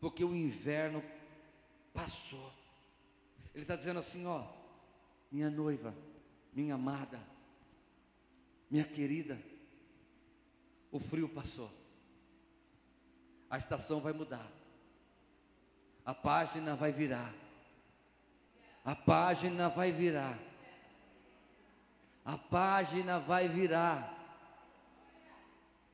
[0.00, 1.04] Porque o inverno
[1.92, 2.59] passou.
[3.54, 4.44] Ele está dizendo assim: ó,
[5.30, 5.94] minha noiva,
[6.52, 7.20] minha amada,
[8.70, 9.40] minha querida,
[10.90, 11.70] o frio passou,
[13.48, 14.50] a estação vai mudar,
[16.04, 17.34] a página vai virar
[18.84, 20.38] a página vai virar.
[22.24, 24.16] A página vai virar.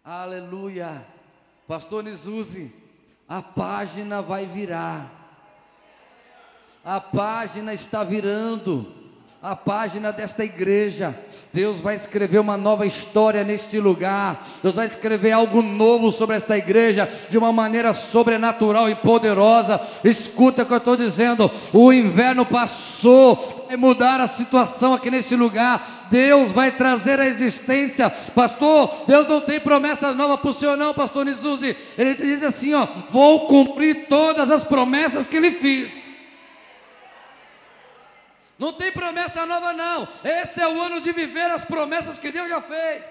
[0.04, 1.06] Aleluia.
[1.66, 2.72] Pastor Nizuzi,
[3.28, 5.15] a página vai virar.
[6.86, 8.86] A página está virando.
[9.42, 11.16] a página desta igreja.
[11.52, 14.44] Deus vai escrever uma nova história neste lugar.
[14.62, 19.80] Deus vai escrever algo novo sobre esta igreja de uma maneira sobrenatural e poderosa.
[20.02, 21.50] Escuta o que eu estou dizendo.
[21.72, 26.08] O inverno passou, vai mudar a situação aqui neste lugar.
[26.10, 29.04] Deus vai trazer a existência, pastor.
[29.06, 31.76] Deus não tem promessa nova para o senhor, não, pastor Nizuzi.
[31.98, 36.05] Ele diz assim: ó, vou cumprir todas as promessas que ele fiz.
[38.58, 40.08] Não tem promessa nova, não.
[40.24, 43.04] Esse é o ano de viver as promessas que Deus já fez.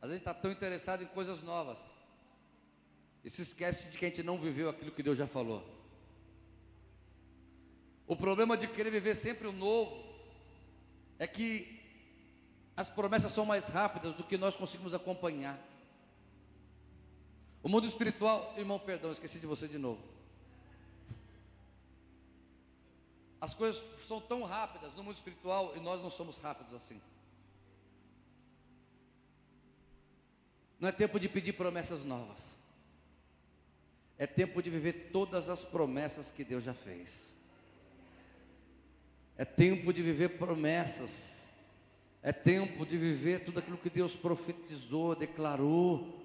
[0.00, 1.78] A gente está tão interessado em coisas novas.
[3.24, 5.62] E se esquece de que a gente não viveu aquilo que Deus já falou.
[8.06, 10.02] O problema de querer viver sempre o novo
[11.18, 11.80] é que
[12.76, 15.58] as promessas são mais rápidas do que nós conseguimos acompanhar.
[17.62, 20.02] O mundo espiritual, irmão, perdão, esqueci de você de novo.
[23.40, 27.00] As coisas são tão rápidas no mundo espiritual e nós não somos rápidos assim.
[30.78, 32.38] Não é tempo de pedir promessas novas.
[34.18, 37.28] É tempo de viver todas as promessas que Deus já fez.
[39.38, 41.48] É tempo de viver promessas.
[42.22, 46.20] É tempo de viver tudo aquilo que Deus profetizou, declarou.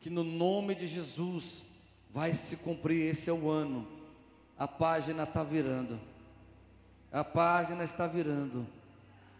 [0.00, 1.62] Que no nome de Jesus
[2.10, 3.10] vai se cumprir.
[3.10, 3.86] Esse é o ano.
[4.56, 6.00] A página está virando.
[7.12, 8.66] A página está virando.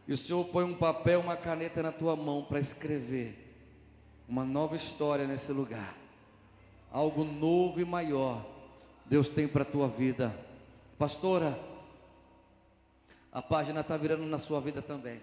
[0.06, 3.46] E o Senhor põe um papel, uma caneta na tua mão para escrever
[4.26, 5.94] uma nova história nesse lugar.
[6.90, 8.44] Algo novo e maior
[9.08, 10.34] Deus tem para a tua vida.
[10.98, 11.58] Pastora,
[13.32, 15.20] a página está virando na sua vida também.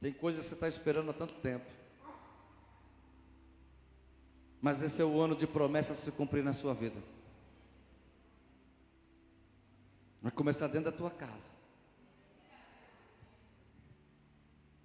[0.00, 1.66] Tem coisas que você está esperando há tanto tempo.
[4.60, 7.15] Mas esse é o ano de promessas se cumprir na sua vida.
[10.26, 11.46] Vai começar dentro da tua casa.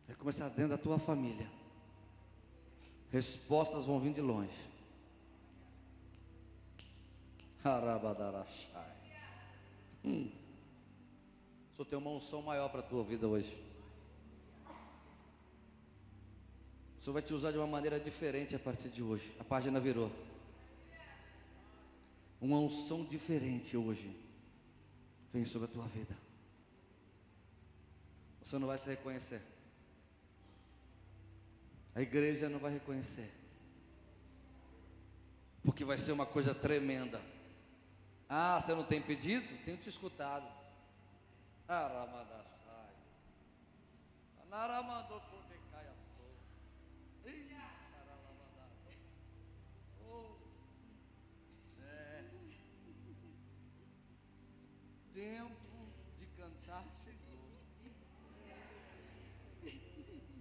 [0.05, 1.49] Vai começar dentro da tua família.
[3.11, 4.53] Respostas vão vir de longe.
[7.63, 8.93] Harabadarachai.
[10.05, 10.29] Hum.
[11.75, 13.57] Só tem uma unção maior para a tua vida hoje.
[16.99, 19.35] O Senhor vai te usar de uma maneira diferente a partir de hoje.
[19.39, 20.11] A página virou.
[22.39, 24.29] Uma unção diferente hoje
[25.33, 26.15] vem sobre a tua vida.
[28.43, 29.41] Você não vai se reconhecer.
[31.95, 33.31] A igreja não vai reconhecer.
[35.63, 37.21] Porque vai ser uma coisa tremenda.
[38.27, 39.45] Ah, você não tem pedido?
[39.63, 40.47] Tenho te escutado.
[41.67, 42.89] Aramadachai.
[44.49, 45.40] Naramadoko.
[55.13, 57.51] Tempo de cantar chegou.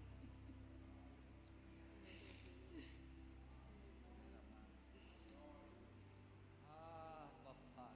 [6.69, 7.95] Ah, papai.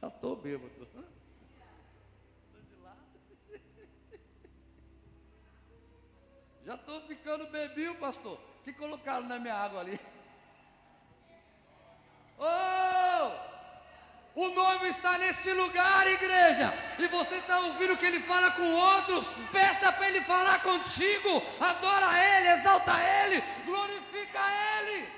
[0.00, 0.72] Já estou bêbado.
[0.72, 0.86] Estou
[2.62, 2.98] de lado.
[6.64, 8.40] Já estou ficando bebinho, pastor.
[8.64, 9.98] Que colocaram na minha água ali?
[14.90, 19.26] Está nesse lugar, igreja, e você está ouvindo que ele fala com outros.
[19.50, 21.42] Peça para ele falar contigo.
[21.60, 24.40] Adora ele, exalta ele, glorifica
[24.78, 25.08] ele.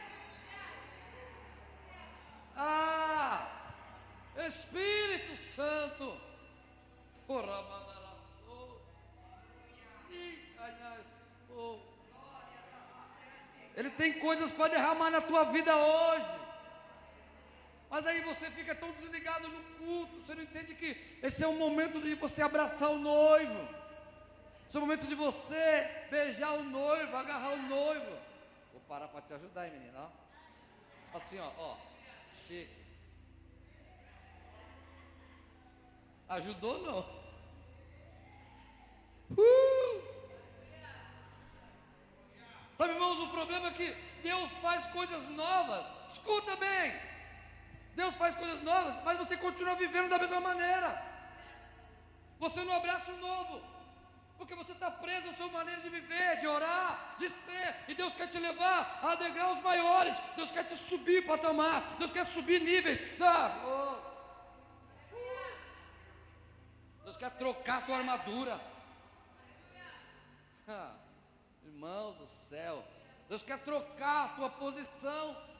[2.56, 3.46] Ah,
[4.46, 6.32] Espírito Santo.
[13.74, 16.41] Ele tem coisas para derramar na tua vida hoje.
[17.92, 21.58] Mas aí você fica tão desligado no culto, você não entende que esse é o
[21.58, 23.68] momento de você abraçar o noivo.
[24.66, 28.18] Esse é o momento de você beijar o noivo, agarrar o noivo.
[28.72, 30.10] Vou parar para te ajudar, hein, menina?
[31.12, 31.76] Assim, ó, ó.
[32.46, 32.70] Chega.
[36.30, 37.00] Ajudou não?
[39.36, 40.02] Uh!
[42.78, 45.86] Sabe, irmãos, o problema é que Deus faz coisas novas.
[46.10, 47.11] Escuta bem.
[47.94, 50.90] Deus faz coisas novas, mas você continua vivendo da mesma maneira.
[52.38, 53.62] Você não abraça o novo,
[54.38, 58.14] porque você está preso à sua maneira de viver, de orar, de ser, e Deus
[58.14, 63.00] quer te levar a degraus maiores, Deus quer te subir patamar, Deus quer subir níveis.
[63.18, 64.12] Da, oh.
[67.04, 68.60] Deus quer trocar a tua armadura.
[70.66, 70.94] Ah,
[71.64, 72.82] irmãos do céu,
[73.28, 75.51] Deus quer trocar a tua posição.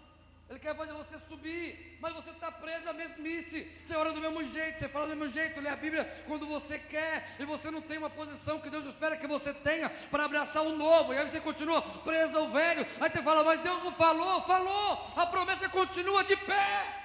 [0.52, 3.64] Ele quer fazer você subir, mas você está preso à mesmice.
[3.82, 6.78] Você ora do mesmo jeito, você fala do mesmo jeito, lê a Bíblia quando você
[6.78, 10.62] quer, e você não tem uma posição que Deus espera que você tenha para abraçar
[10.62, 12.86] o novo, e aí você continua preso ao velho.
[13.00, 17.02] Aí você fala, mas Deus não falou, falou, a promessa continua de pé.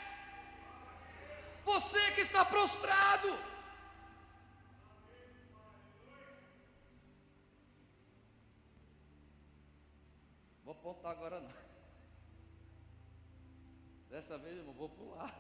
[1.64, 3.40] Você que está prostrado.
[10.66, 11.77] Vou apontar agora não.
[14.10, 15.38] Dessa vez eu vou pular.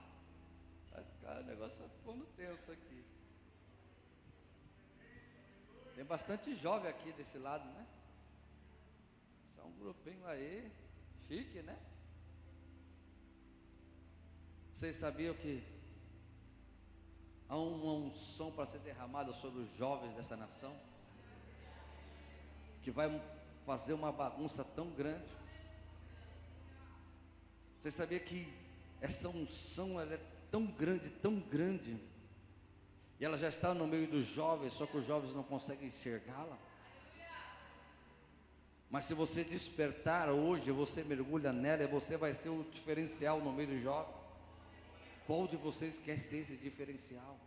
[0.91, 3.05] Vai ficar, o negócio vai ficando tenso aqui.
[5.95, 7.87] Tem bastante jovem aqui desse lado, né?
[9.55, 10.71] Só um grupinho aí,
[11.27, 11.77] chique, né?
[14.73, 15.63] Vocês sabiam que
[17.49, 20.75] há uma unção para ser derramada sobre os jovens dessa nação?
[22.83, 23.09] Que vai
[23.65, 25.25] fazer uma bagunça tão grande.
[27.81, 28.47] Você sabia que
[28.99, 30.19] essa unção ela é
[30.51, 31.97] tão grande, tão grande,
[33.19, 36.57] e ela já está no meio dos jovens, só que os jovens não conseguem enxergá-la?
[38.89, 43.51] Mas se você despertar hoje, você mergulha nela e você vai ser o diferencial no
[43.51, 44.15] meio dos jovens.
[45.25, 47.37] Qual de vocês quer ser esse diferencial?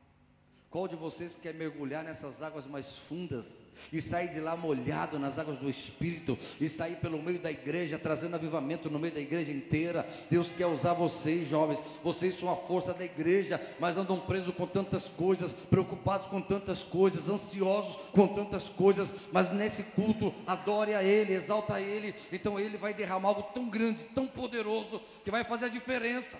[0.69, 3.47] Qual de vocês quer mergulhar nessas águas mais fundas
[3.93, 7.99] e sair de lá molhado nas águas do Espírito e sair pelo meio da igreja,
[7.99, 10.07] trazendo avivamento no meio da igreja inteira?
[10.31, 11.83] Deus quer usar vocês, jovens.
[12.03, 16.83] Vocês são a força da igreja, mas andam presos com tantas coisas, preocupados com tantas
[16.83, 19.13] coisas, ansiosos com tantas coisas.
[19.33, 22.15] Mas nesse culto, adore a Ele, exalta a Ele.
[22.33, 26.37] Então Ele vai derramar algo tão grande, tão poderoso, que vai fazer a diferença.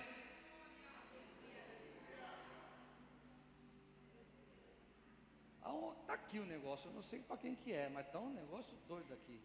[6.07, 9.13] Aqui o negócio, eu não sei para quem que é, mas está um negócio doido
[9.13, 9.39] aqui.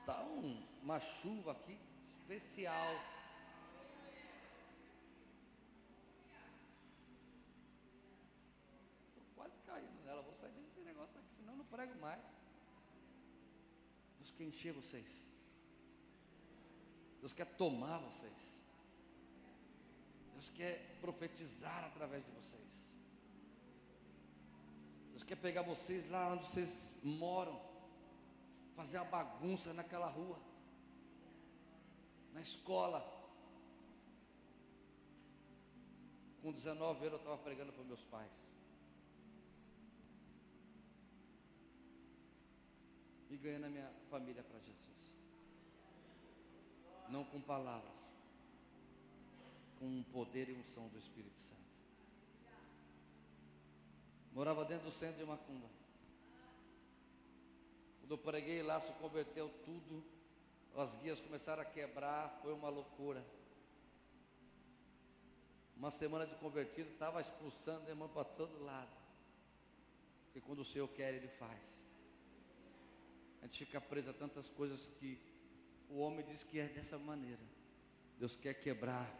[0.00, 2.94] Está um, uma chuva aqui especial.
[9.08, 12.22] Estou quase caindo nela, vou sair desse negócio aqui, senão não prego mais.
[14.18, 15.06] Deus quer encher vocês.
[17.20, 18.50] Deus quer tomar vocês.
[20.32, 22.89] Deus quer profetizar através de vocês.
[25.20, 27.60] Deus quer pegar vocês lá onde vocês moram,
[28.74, 30.38] fazer a bagunça naquela rua,
[32.32, 33.00] na escola.
[36.40, 38.32] Com 19 anos eu estava pregando para meus pais.
[43.28, 45.12] E ganhando a minha família para Jesus.
[47.10, 47.92] Não com palavras,
[49.78, 51.59] com o poder e unção do Espírito Santo.
[54.32, 55.68] Morava dentro do centro de Macumba.
[58.00, 60.04] Quando eu preguei lá, se converteu tudo.
[60.76, 63.24] As guias começaram a quebrar, foi uma loucura.
[65.76, 68.94] Uma semana de convertido, estava expulsando irmão para todo lado.
[70.24, 71.80] Porque quando o Senhor quer, Ele faz.
[73.42, 75.18] A gente fica preso a tantas coisas que
[75.88, 77.40] o homem diz que é dessa maneira.
[78.18, 79.10] Deus quer quebrar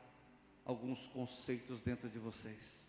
[0.65, 2.85] alguns conceitos dentro de vocês.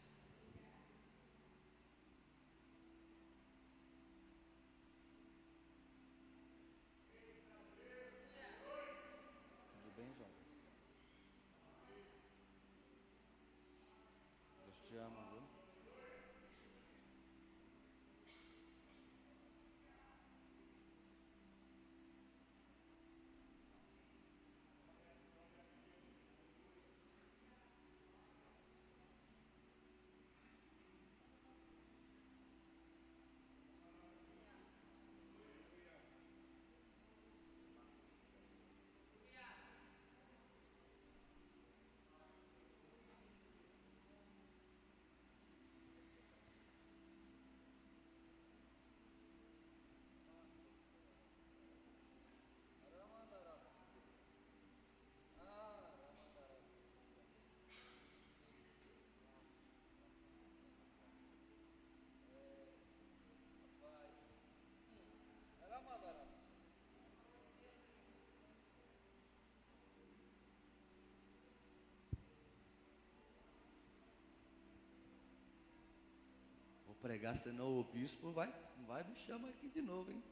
[77.02, 78.54] Pregar, senão o bispo vai,
[78.88, 80.24] vai me chama aqui de novo, hein?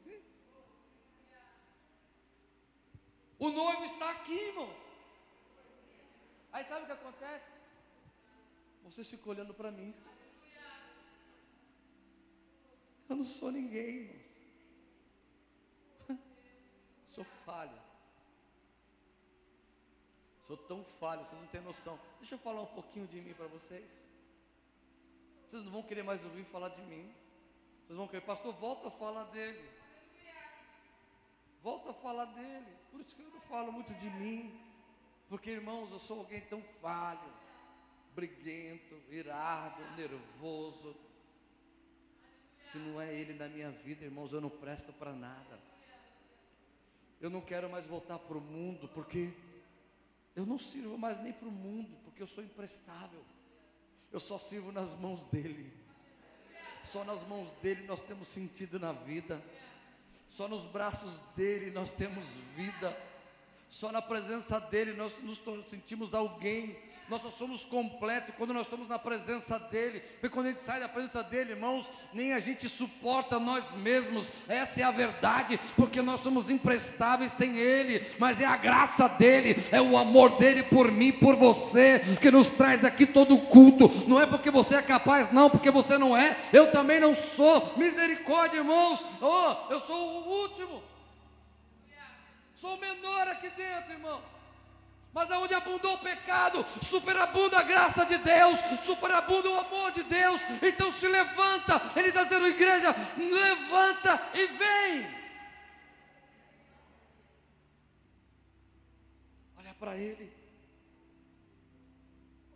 [3.40, 4.76] O noivo está aqui, irmãos.
[6.52, 7.52] Aí sabe o que acontece?
[8.84, 9.94] Vocês ficam olhando para mim.
[13.08, 14.30] Eu não sou ninguém, irmãos.
[17.16, 17.82] Sou falho.
[20.46, 22.00] Sou tão falho, vocês não têm noção.
[22.20, 23.88] Deixa eu falar um pouquinho de mim para vocês.
[25.50, 27.12] Vocês não vão querer mais ouvir falar de mim.
[27.82, 29.68] Vocês vão querer, pastor, volta a falar dele.
[31.64, 32.68] Volta a falar dele.
[32.92, 34.62] Por isso que eu não falo muito de mim.
[35.28, 37.34] Porque, irmãos, eu sou alguém tão falho,
[38.14, 40.96] briguento, irado, nervoso.
[42.60, 45.60] Se não é ele na minha vida, irmãos, eu não presto para nada.
[47.20, 49.34] Eu não quero mais voltar para o mundo, porque
[50.36, 53.26] eu não sirvo mais nem para o mundo, porque eu sou imprestável.
[54.12, 55.72] Eu só sirvo nas mãos dele.
[56.84, 59.42] Só nas mãos dele nós temos sentido na vida.
[60.30, 62.98] Só nos braços dele nós temos vida.
[63.70, 65.40] Só na presença dele nós nos
[65.70, 66.78] sentimos alguém
[67.10, 70.00] nós só somos completos quando nós estamos na presença dEle.
[70.00, 74.28] Porque quando a gente sai da presença dEle, irmãos, nem a gente suporta nós mesmos.
[74.48, 78.06] Essa é a verdade, porque nós somos imprestáveis sem Ele.
[78.20, 82.48] Mas é a graça dEle, é o amor dEle por mim, por você, que nos
[82.50, 83.90] traz aqui todo o culto.
[84.08, 86.38] Não é porque você é capaz, não, porque você não é.
[86.54, 87.74] Eu também não sou.
[87.76, 89.04] Misericórdia, irmãos.
[89.20, 90.84] Oh, eu sou o último.
[92.56, 94.22] Sou menor aqui dentro, irmão.
[95.12, 100.40] Mas aonde abundou o pecado, superabunda a graça de Deus, superabunda o amor de Deus.
[100.62, 105.20] Então se levanta, Ele está dizendo, igreja, levanta e vem.
[109.58, 110.32] Olha para Ele,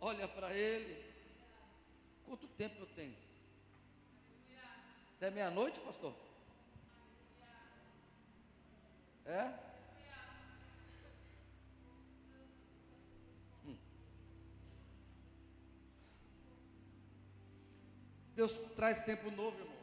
[0.00, 1.04] olha para Ele.
[2.24, 3.16] Quanto tempo eu tenho?
[5.16, 6.14] Até meia-noite, pastor?
[9.26, 9.63] É?
[18.34, 19.74] Deus traz tempo novo, irmãos.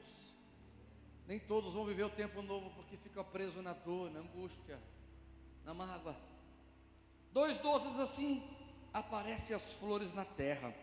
[1.26, 4.78] Nem todos vão viver o tempo novo porque fica preso na dor, na angústia,
[5.64, 6.16] na mágoa.
[7.32, 8.44] Dois doces assim,
[8.94, 10.76] aparecem as flores na terra.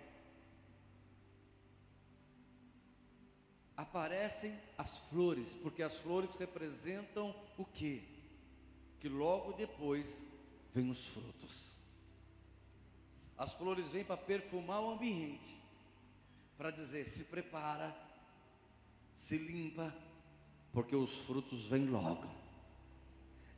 [3.77, 8.03] Aparecem as flores, porque as flores representam o que?
[8.99, 10.09] Que logo depois
[10.75, 11.71] vem os frutos.
[13.37, 15.59] As flores vêm para perfumar o ambiente
[16.59, 17.97] para dizer: se prepara,
[19.17, 19.95] se limpa,
[20.73, 22.29] porque os frutos vêm logo.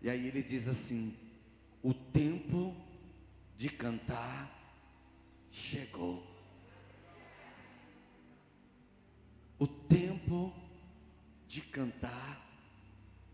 [0.03, 1.17] E aí ele diz assim:
[1.83, 2.77] o tempo
[3.57, 4.55] de cantar
[5.51, 6.29] chegou.
[9.59, 10.53] O tempo
[11.49, 12.47] de cantar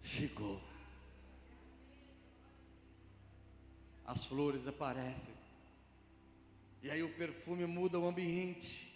[0.02, 0.62] chegou.
[4.04, 5.34] As flores aparecem.
[6.82, 8.95] E aí o perfume muda o ambiente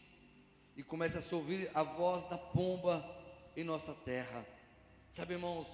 [0.81, 3.05] e começa a ouvir a voz da pomba
[3.55, 4.47] em nossa terra.
[5.12, 5.68] Sabe, irmãos,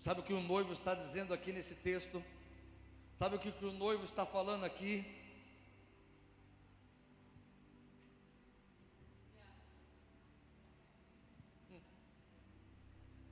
[0.00, 2.24] sabe o que o noivo está dizendo aqui nesse texto?
[3.16, 5.04] Sabe o que o noivo está falando aqui?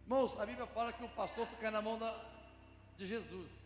[0.03, 2.23] Irmãos, a Bíblia fala que o pastor fica na mão da,
[2.99, 3.63] de Jesus.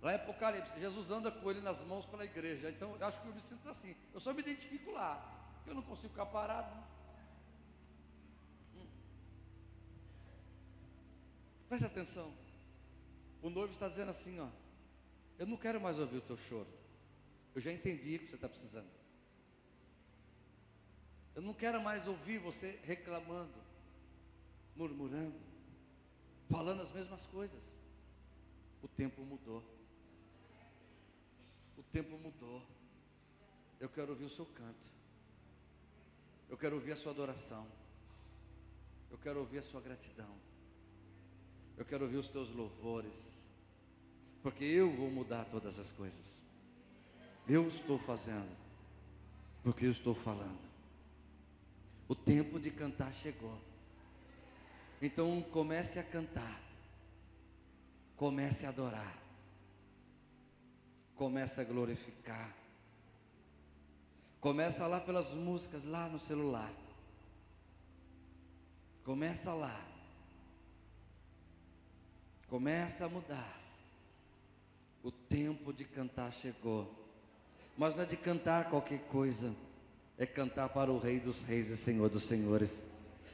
[0.00, 2.70] Lá em Apocalipse, Jesus anda com ele nas mãos pela igreja.
[2.70, 3.94] Então, eu acho que eu me sinto assim.
[4.14, 5.37] Eu só me identifico lá.
[5.68, 6.74] Eu não consigo ficar parado.
[8.74, 8.86] Hum.
[11.68, 12.32] Preste atenção.
[13.42, 14.48] O noivo está dizendo assim, ó.
[15.38, 16.68] Eu não quero mais ouvir o teu choro.
[17.54, 18.88] Eu já entendi o que você está precisando.
[21.34, 23.54] Eu não quero mais ouvir você reclamando,
[24.74, 25.38] murmurando,
[26.50, 27.62] falando as mesmas coisas.
[28.82, 29.62] O tempo mudou.
[31.76, 32.66] O tempo mudou.
[33.78, 34.97] Eu quero ouvir o seu canto.
[36.48, 37.66] Eu quero ouvir a sua adoração.
[39.10, 40.34] Eu quero ouvir a sua gratidão.
[41.76, 43.16] Eu quero ouvir os teus louvores.
[44.42, 46.42] Porque eu vou mudar todas as coisas.
[47.48, 48.56] Eu estou fazendo.
[49.62, 50.68] Porque eu estou falando.
[52.06, 53.58] O tempo de cantar chegou.
[55.00, 56.60] Então comece a cantar.
[58.16, 59.16] Comece a adorar.
[61.14, 62.54] Comece a glorificar.
[64.48, 66.72] Começa lá pelas músicas lá no celular.
[69.04, 69.78] Começa lá.
[72.48, 73.60] Começa a mudar.
[75.02, 76.90] O tempo de cantar chegou.
[77.76, 79.54] Mas não é de cantar qualquer coisa.
[80.16, 82.82] É cantar para o Rei dos Reis e Senhor dos Senhores.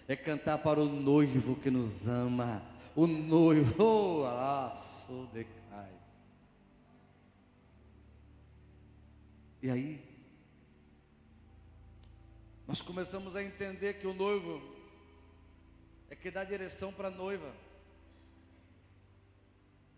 [0.08, 2.60] É cantar para o noivo que nos ama.
[2.96, 3.72] O noivo,
[4.20, 4.74] oh, ah,
[5.06, 5.92] sou decai.
[9.62, 10.13] E aí,
[12.66, 14.62] nós começamos a entender que o noivo
[16.08, 17.54] é que dá direção para a noiva.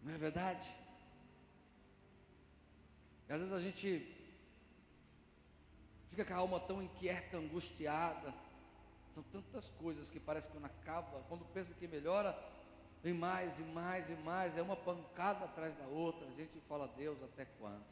[0.03, 0.69] Não é verdade?
[3.29, 4.15] E às vezes a gente
[6.11, 8.35] fica com a alma tão inquieta, angustiada.
[9.15, 12.37] São tantas coisas que parece que quando acaba, quando pensa que melhora,
[13.03, 16.27] vem mais e mais e mais, é uma pancada atrás da outra.
[16.27, 17.85] A gente fala, Deus, até quando?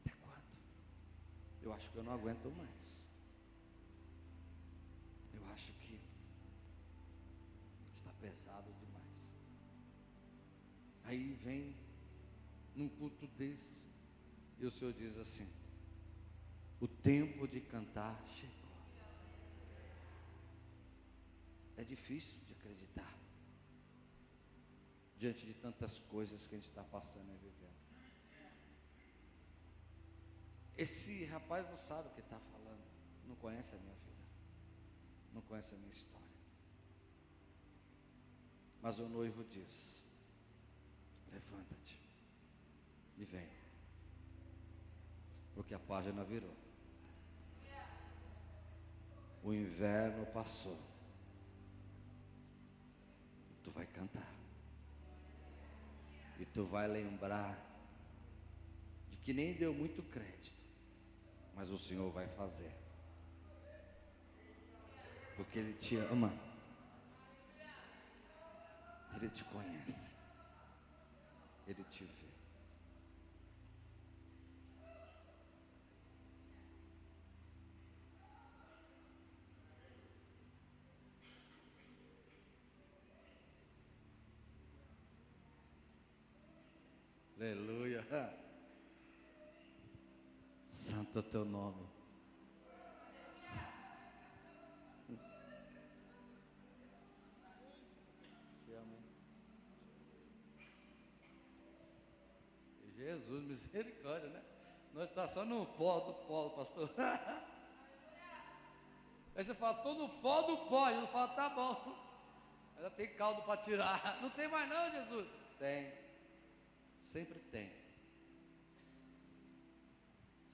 [0.00, 0.44] Até quando?
[1.60, 2.99] Eu acho que eu não aguento mais.
[5.60, 6.00] Acho que
[7.94, 9.04] está pesado demais.
[11.04, 11.76] Aí vem
[12.74, 13.76] num culto desse,
[14.58, 15.46] e o Senhor diz assim:
[16.80, 18.70] o tempo de cantar chegou.
[21.76, 23.14] É difícil de acreditar
[25.18, 27.80] diante de tantas coisas que a gente está passando e vivendo.
[30.78, 32.82] Esse rapaz não sabe o que está falando,
[33.26, 34.09] não conhece a minha vida,
[35.32, 36.20] não conhece a minha história.
[38.82, 40.02] Mas o noivo diz:
[41.32, 42.00] Levanta-te
[43.18, 43.48] e vem,
[45.54, 46.54] porque a página virou.
[49.42, 50.78] O inverno passou.
[53.62, 54.34] Tu vai cantar.
[56.38, 57.58] E tu vai lembrar
[59.10, 60.58] de que nem deu muito crédito,
[61.54, 62.79] mas o Senhor vai fazer.
[65.40, 66.30] Porque Ele te ama.
[69.16, 70.10] Ele te conhece.
[71.66, 72.28] Ele te vê.
[87.38, 88.04] Aleluia.
[90.70, 91.99] Santo é teu nome.
[103.20, 104.42] Jesus, misericórdia, né?
[104.94, 106.90] Nós estamos só no pó do pó, pastor.
[109.36, 110.88] Aí você fala, estou no pó do pó.
[110.88, 111.94] Jesus fala, tá bom.
[112.76, 114.18] Ainda tem caldo para tirar.
[114.22, 115.28] Não tem mais não, Jesus?
[115.58, 115.92] Tem.
[117.04, 117.70] Sempre tem.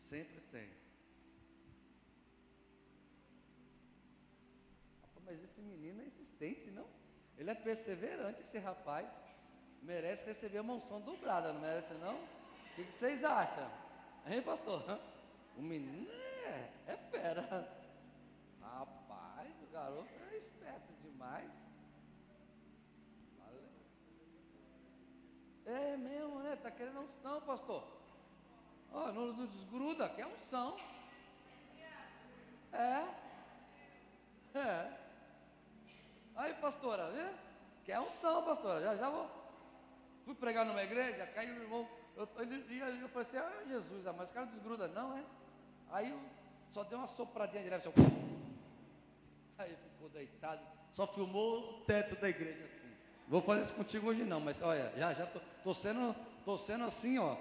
[0.09, 0.69] Sempre tem.
[5.25, 6.87] Mas esse menino é insistente, não?
[7.37, 9.09] Ele é perseverante, esse rapaz.
[9.83, 12.37] Merece receber a mansão dobrada, não merece não?
[12.77, 13.71] O que, vocês acham?
[14.27, 15.01] Hein, pastor?
[15.57, 16.13] O menino
[16.45, 17.67] é, é fera.
[18.61, 21.51] Rapaz, o garoto é esperto demais.
[25.65, 26.53] É mesmo, né?
[26.53, 27.83] Está querendo unção, pastor.
[28.93, 30.77] Oh, não, não desgruda, quer unção.
[32.75, 33.09] É.
[34.55, 34.93] É.
[36.35, 37.35] Aí, pastora, vê?
[37.87, 38.83] Quer unção, pastora.
[38.83, 39.31] Já, já vou.
[40.27, 41.96] Fui pregar numa igreja, caiu o irmão.
[42.17, 45.23] Eu, ele, eu falei assim, ah, Jesus, mas o cara desgruda, não, é?
[45.91, 46.19] Aí eu
[46.73, 48.47] só deu uma sopradinha de leve, assim,
[49.59, 52.97] aí ficou deitado, só filmou o teto da igreja assim.
[53.29, 56.85] Vou fazer isso contigo hoje não, mas olha, já já tô, tô sendo, tô sendo
[56.85, 57.37] assim, ó,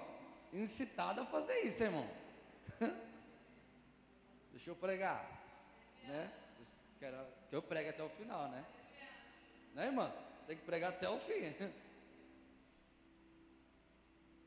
[0.52, 2.06] incitado a fazer isso, irmão.
[4.52, 5.24] Deixa eu pregar,
[6.06, 6.30] né?
[7.48, 8.64] Que eu pregue até o final, né?
[9.74, 10.12] Né, irmã?
[10.46, 11.54] Tem que pregar até o fim.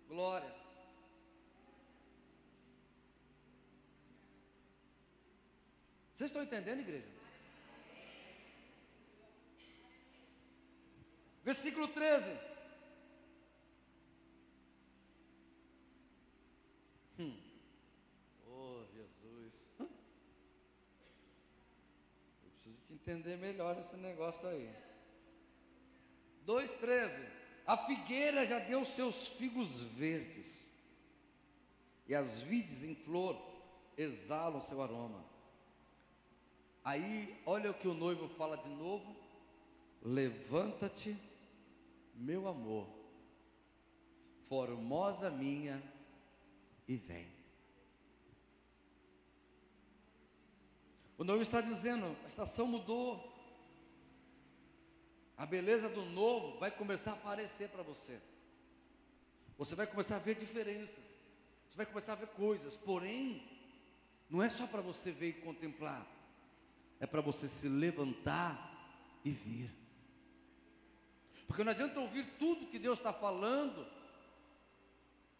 [0.09, 0.51] Glória.
[6.15, 7.07] Vocês estão entendendo, igreja?
[11.43, 12.37] Versículo 13.
[17.19, 17.39] Hum.
[18.47, 19.53] Oh, Jesus.
[19.79, 19.87] Eu
[22.49, 24.75] preciso te entender melhor esse negócio aí.
[26.47, 27.38] 2,13.
[27.69, 30.47] A figueira já deu seus figos verdes,
[32.07, 33.39] e as vides em flor
[33.95, 35.23] exalam seu aroma.
[36.83, 39.15] Aí, olha o que o noivo fala de novo:
[40.01, 41.15] levanta-te
[42.15, 42.87] meu amor,
[44.47, 45.79] formosa minha,
[46.87, 47.27] e vem.
[51.19, 53.28] O noivo está dizendo: a estação mudou,
[55.39, 58.19] a beleza do novo vai começar a aparecer para você.
[59.57, 60.89] Você vai começar a ver diferenças,
[61.69, 63.41] você vai começar a ver coisas, porém,
[64.29, 66.05] não é só para você ver e contemplar,
[66.99, 68.69] é para você se levantar
[69.23, 69.71] e vir.
[71.47, 73.87] Porque não adianta ouvir tudo que Deus está falando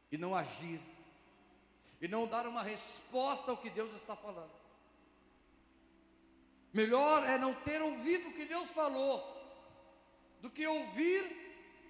[0.10, 0.80] e não agir,
[2.00, 4.54] e não dar uma resposta ao que Deus está falando.
[6.72, 9.39] Melhor é não ter ouvido o que Deus falou,
[10.42, 11.24] do que ouvir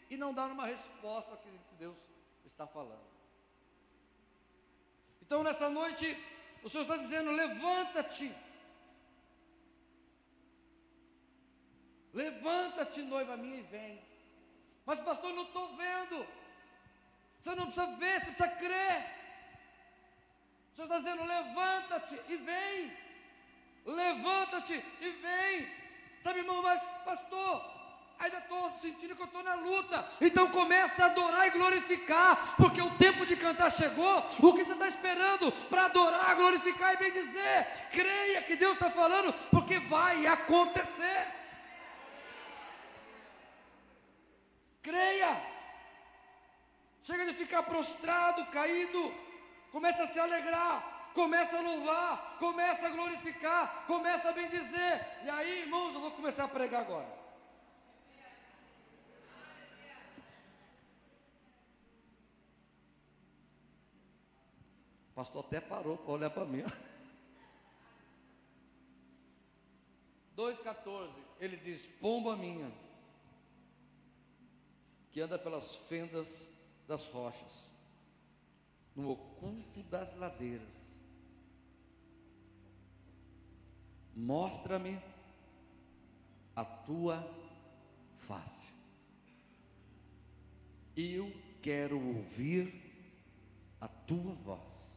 [0.10, 1.98] e não dar uma resposta ao que Deus
[2.46, 3.08] está falando.
[5.22, 6.06] Então nessa noite,
[6.64, 8.36] o Senhor está dizendo: levanta-te.
[12.14, 14.02] Levanta-te, noiva minha, e vem.
[14.86, 16.26] Mas, pastor, não estou vendo.
[17.40, 19.06] Você não precisa ver, você precisa crer.
[20.72, 22.98] O Senhor está dizendo: levanta-te e vem.
[23.86, 25.80] Levanta-te e vem.
[26.22, 27.79] Sabe, irmão, mas, pastor,
[28.20, 30.06] ainda estou sentindo que eu estou na luta.
[30.20, 34.18] Então começa a adorar e glorificar, porque o tempo de cantar chegou.
[34.40, 37.68] O que você está esperando para adorar, glorificar e bem dizer?
[37.92, 41.28] Creia que Deus está falando, porque vai acontecer.
[44.82, 45.42] Creia.
[47.04, 49.14] Chega de ficar prostrado, caído.
[49.72, 50.98] Começa a se alegrar.
[51.14, 55.06] Começa a louvar, começa a glorificar, começa a bem dizer.
[55.26, 57.19] E aí, irmãos, eu vou começar a pregar agora.
[65.20, 66.64] Pastor até parou para olhar para mim.
[70.38, 71.12] 2,14,
[71.42, 72.72] ele diz: Pomba minha,
[75.12, 76.48] que anda pelas fendas
[76.88, 77.70] das rochas,
[78.96, 80.70] no oculto das ladeiras,
[84.16, 84.98] mostra-me
[86.56, 87.30] a tua
[88.20, 88.72] face.
[90.96, 91.30] Eu
[91.62, 92.74] quero ouvir
[93.82, 94.90] a tua voz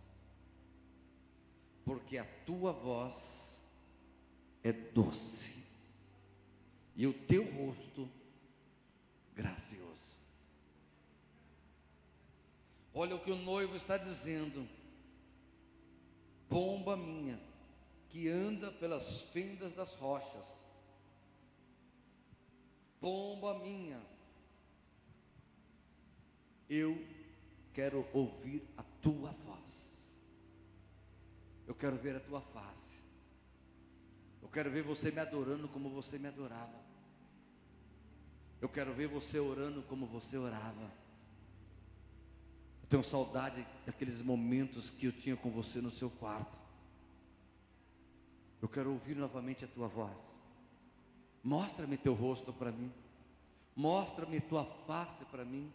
[1.85, 3.61] porque a tua voz
[4.62, 5.53] é doce
[6.95, 8.09] e o teu rosto
[9.35, 9.93] gracioso.
[12.95, 14.68] Olha o que o noivo está dizendo.
[16.49, 17.41] Pomba minha,
[18.11, 20.62] que anda pelas fendas das rochas.
[23.01, 24.01] Pomba minha,
[26.68, 26.97] eu
[27.72, 29.91] quero ouvir a tua voz.
[31.67, 32.97] Eu quero ver a tua face.
[34.43, 36.81] Eu quero ver você me adorando como você me adorava.
[38.61, 40.91] Eu quero ver você orando como você orava.
[42.83, 46.57] Eu tenho saudade daqueles momentos que eu tinha com você no seu quarto.
[48.61, 50.41] Eu quero ouvir novamente a tua voz.
[51.43, 52.93] Mostra-me teu rosto para mim.
[53.75, 55.73] Mostra-me tua face para mim.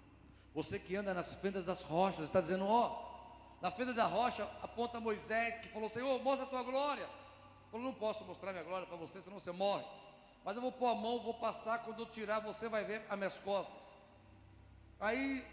[0.54, 3.07] Você que anda nas fendas das rochas, está dizendo: Ó, oh,
[3.62, 7.08] na fenda da rocha aponta Moisés, que falou: Senhor, mostra a tua glória.
[7.72, 9.86] Falou: Não posso mostrar minha glória para você, senão você morre.
[10.44, 13.18] Mas eu vou pôr a mão, vou passar, quando eu tirar, você vai ver as
[13.18, 13.90] minhas costas.
[15.00, 15.46] Aí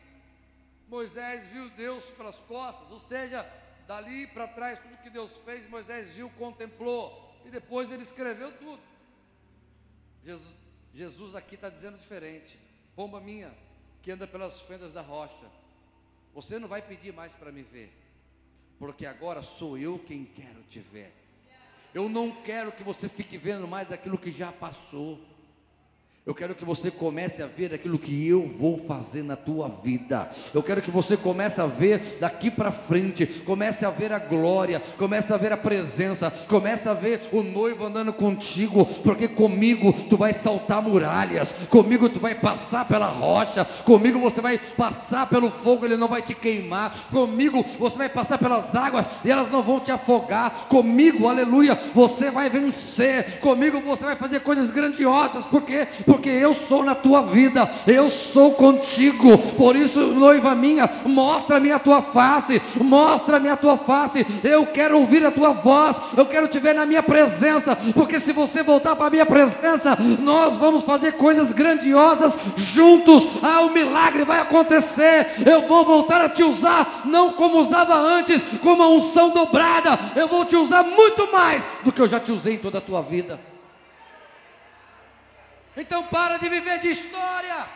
[0.86, 3.42] Moisés viu Deus pelas costas, ou seja,
[3.86, 8.82] dali para trás, tudo que Deus fez, Moisés viu, contemplou, e depois ele escreveu tudo.
[10.22, 10.54] Jesus,
[10.92, 12.58] Jesus aqui está dizendo diferente:
[12.94, 13.52] pomba minha,
[14.02, 15.63] que anda pelas fendas da rocha
[16.34, 17.92] você não vai pedir mais para me ver,
[18.78, 21.12] porque agora sou eu quem quero te ver.
[21.94, 25.24] Eu não quero que você fique vendo mais aquilo que já passou.
[26.26, 30.30] Eu quero que você comece a ver aquilo que eu vou fazer na tua vida.
[30.54, 34.80] Eu quero que você comece a ver daqui para frente, comece a ver a glória,
[34.96, 40.16] comece a ver a presença, comece a ver o noivo andando contigo, porque comigo tu
[40.16, 45.84] vai saltar muralhas, comigo tu vai passar pela rocha, comigo você vai passar pelo fogo,
[45.84, 49.78] ele não vai te queimar, comigo você vai passar pelas águas e elas não vão
[49.78, 56.13] te afogar, comigo, aleluia, você vai vencer, comigo você vai fazer coisas grandiosas, porque porque
[56.28, 59.38] eu sou na tua vida, eu sou contigo.
[59.56, 64.26] Por isso, noiva minha, mostra-me a tua face, mostra-me a tua face.
[64.42, 68.32] Eu quero ouvir a tua voz, eu quero te ver na minha presença, porque se
[68.32, 73.26] você voltar para a minha presença, nós vamos fazer coisas grandiosas juntos.
[73.42, 75.26] Ah, o milagre vai acontecer.
[75.44, 79.98] Eu vou voltar a te usar, não como usava antes, como a unção dobrada.
[80.16, 82.82] Eu vou te usar muito mais do que eu já te usei em toda a
[82.82, 83.53] tua vida.
[85.76, 87.68] Então para de viver de história.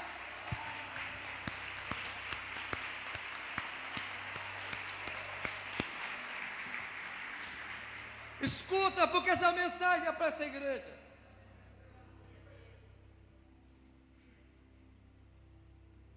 [8.41, 10.99] Escuta, porque essa mensagem é para esta igreja.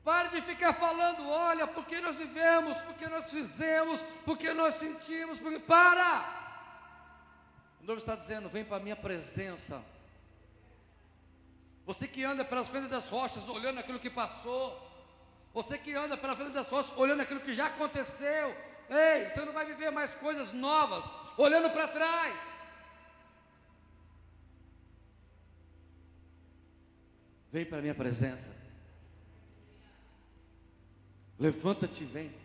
[0.03, 5.59] Pare de ficar falando, olha, porque nós vivemos, porque nós fizemos, porque nós sentimos, porque...
[5.59, 6.39] para!
[7.81, 9.83] O noivo está dizendo, vem para a minha presença.
[11.85, 14.89] Você que anda pelas fendas das rochas, olhando aquilo que passou.
[15.53, 18.55] Você que anda pelas fendas das rochas, olhando aquilo que já aconteceu.
[18.89, 21.03] Ei, você não vai viver mais coisas novas,
[21.37, 22.39] olhando para trás.
[27.51, 28.49] Vem para a minha presença.
[31.37, 32.40] Levanta-te e vem.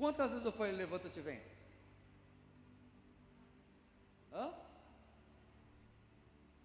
[0.00, 1.38] Quantas vezes eu falei, levanta-te e vem?
[4.32, 4.50] Hã?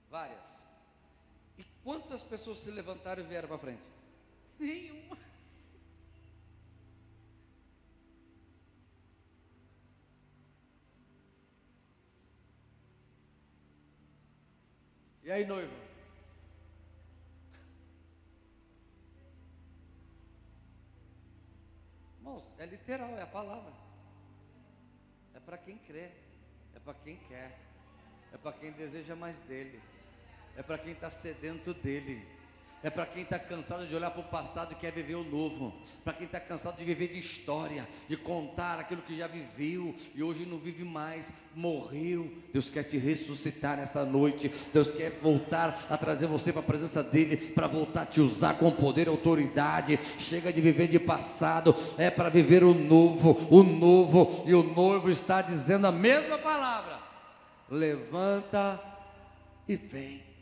[0.10, 0.62] Várias.
[1.58, 3.84] E quantas pessoas se levantaram e vieram para frente?
[4.58, 5.18] Nenhuma.
[15.24, 15.85] E aí, noivo?
[22.36, 23.72] Irmãos, é literal, é a palavra.
[25.34, 26.10] É para quem crê,
[26.74, 27.58] é para quem quer,
[28.34, 29.82] é para quem deseja mais dele,
[30.58, 32.28] é para quem está sedento dele.
[32.86, 35.74] É para quem está cansado de olhar para o passado e quer viver o novo.
[36.04, 40.22] Para quem está cansado de viver de história, de contar aquilo que já viveu e
[40.22, 42.32] hoje não vive mais, morreu.
[42.54, 44.52] Deus quer te ressuscitar nesta noite.
[44.72, 48.60] Deus quer voltar a trazer você para a presença dEle, para voltar a te usar
[48.60, 49.98] com poder e autoridade.
[50.20, 54.44] Chega de viver de passado, é para viver o novo, o novo.
[54.46, 57.00] E o noivo está dizendo a mesma palavra:
[57.68, 58.80] levanta
[59.68, 60.35] e vem.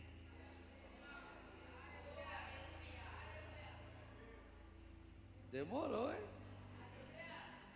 [5.53, 6.25] Demorou, hein?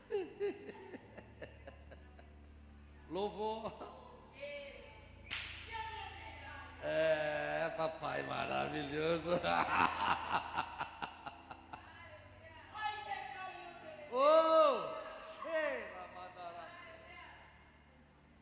[3.07, 3.71] Louvor.
[6.82, 9.30] É, papai maravilhoso.
[14.11, 14.82] oh!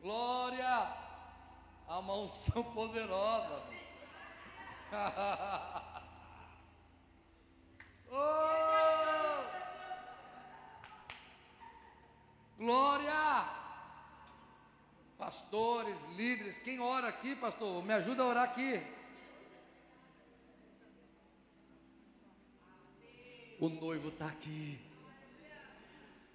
[0.00, 0.96] Glória!
[1.86, 3.62] A mão são poderosa.
[8.10, 8.56] oh!
[12.58, 13.44] Glória!
[15.46, 17.84] Pastores, líderes, quem ora aqui, pastor?
[17.84, 18.82] Me ajuda a orar aqui.
[23.60, 24.76] O noivo está aqui.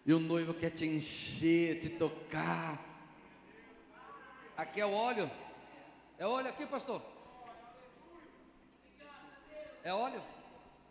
[0.06, 2.80] E o noivo quer te encher, te tocar.
[4.56, 5.30] Aqui é o óleo.
[6.18, 7.02] É óleo aqui, pastor?
[9.84, 10.24] É óleo?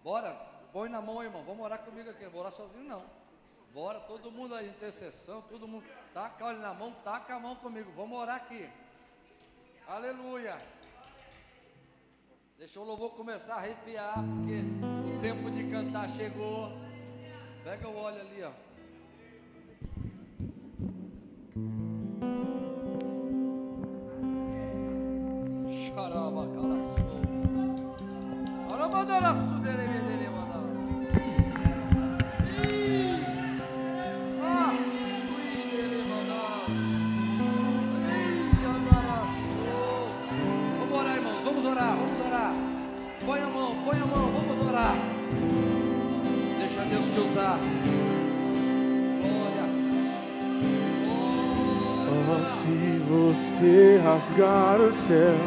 [0.05, 0.35] Bora,
[0.75, 1.43] põe na mão, irmão.
[1.43, 2.27] Vamos orar comigo aqui.
[2.27, 3.20] Vou orar sozinho, não.
[3.73, 5.85] Bora, todo mundo aí, intercessão, todo mundo.
[6.13, 7.93] Taca óleo na mão, taca a mão comigo.
[7.97, 8.69] Vamos orar aqui.
[9.87, 10.59] Aleluia.
[12.59, 14.61] Deixa o louvor começar a arrepiar, porque
[15.09, 16.73] o tempo de cantar chegou.
[17.63, 18.51] Pega o óleo ali, ó.
[25.73, 27.11] Xaraba, calaçou.
[54.31, 55.41] Rasgar os céus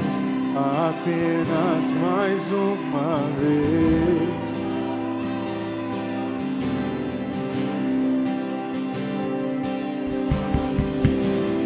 [0.55, 4.33] apenas mais uma vez.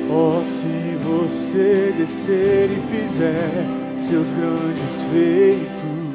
[0.09, 3.65] Oh, se você descer e fizer
[3.99, 6.06] seus grandes feitos.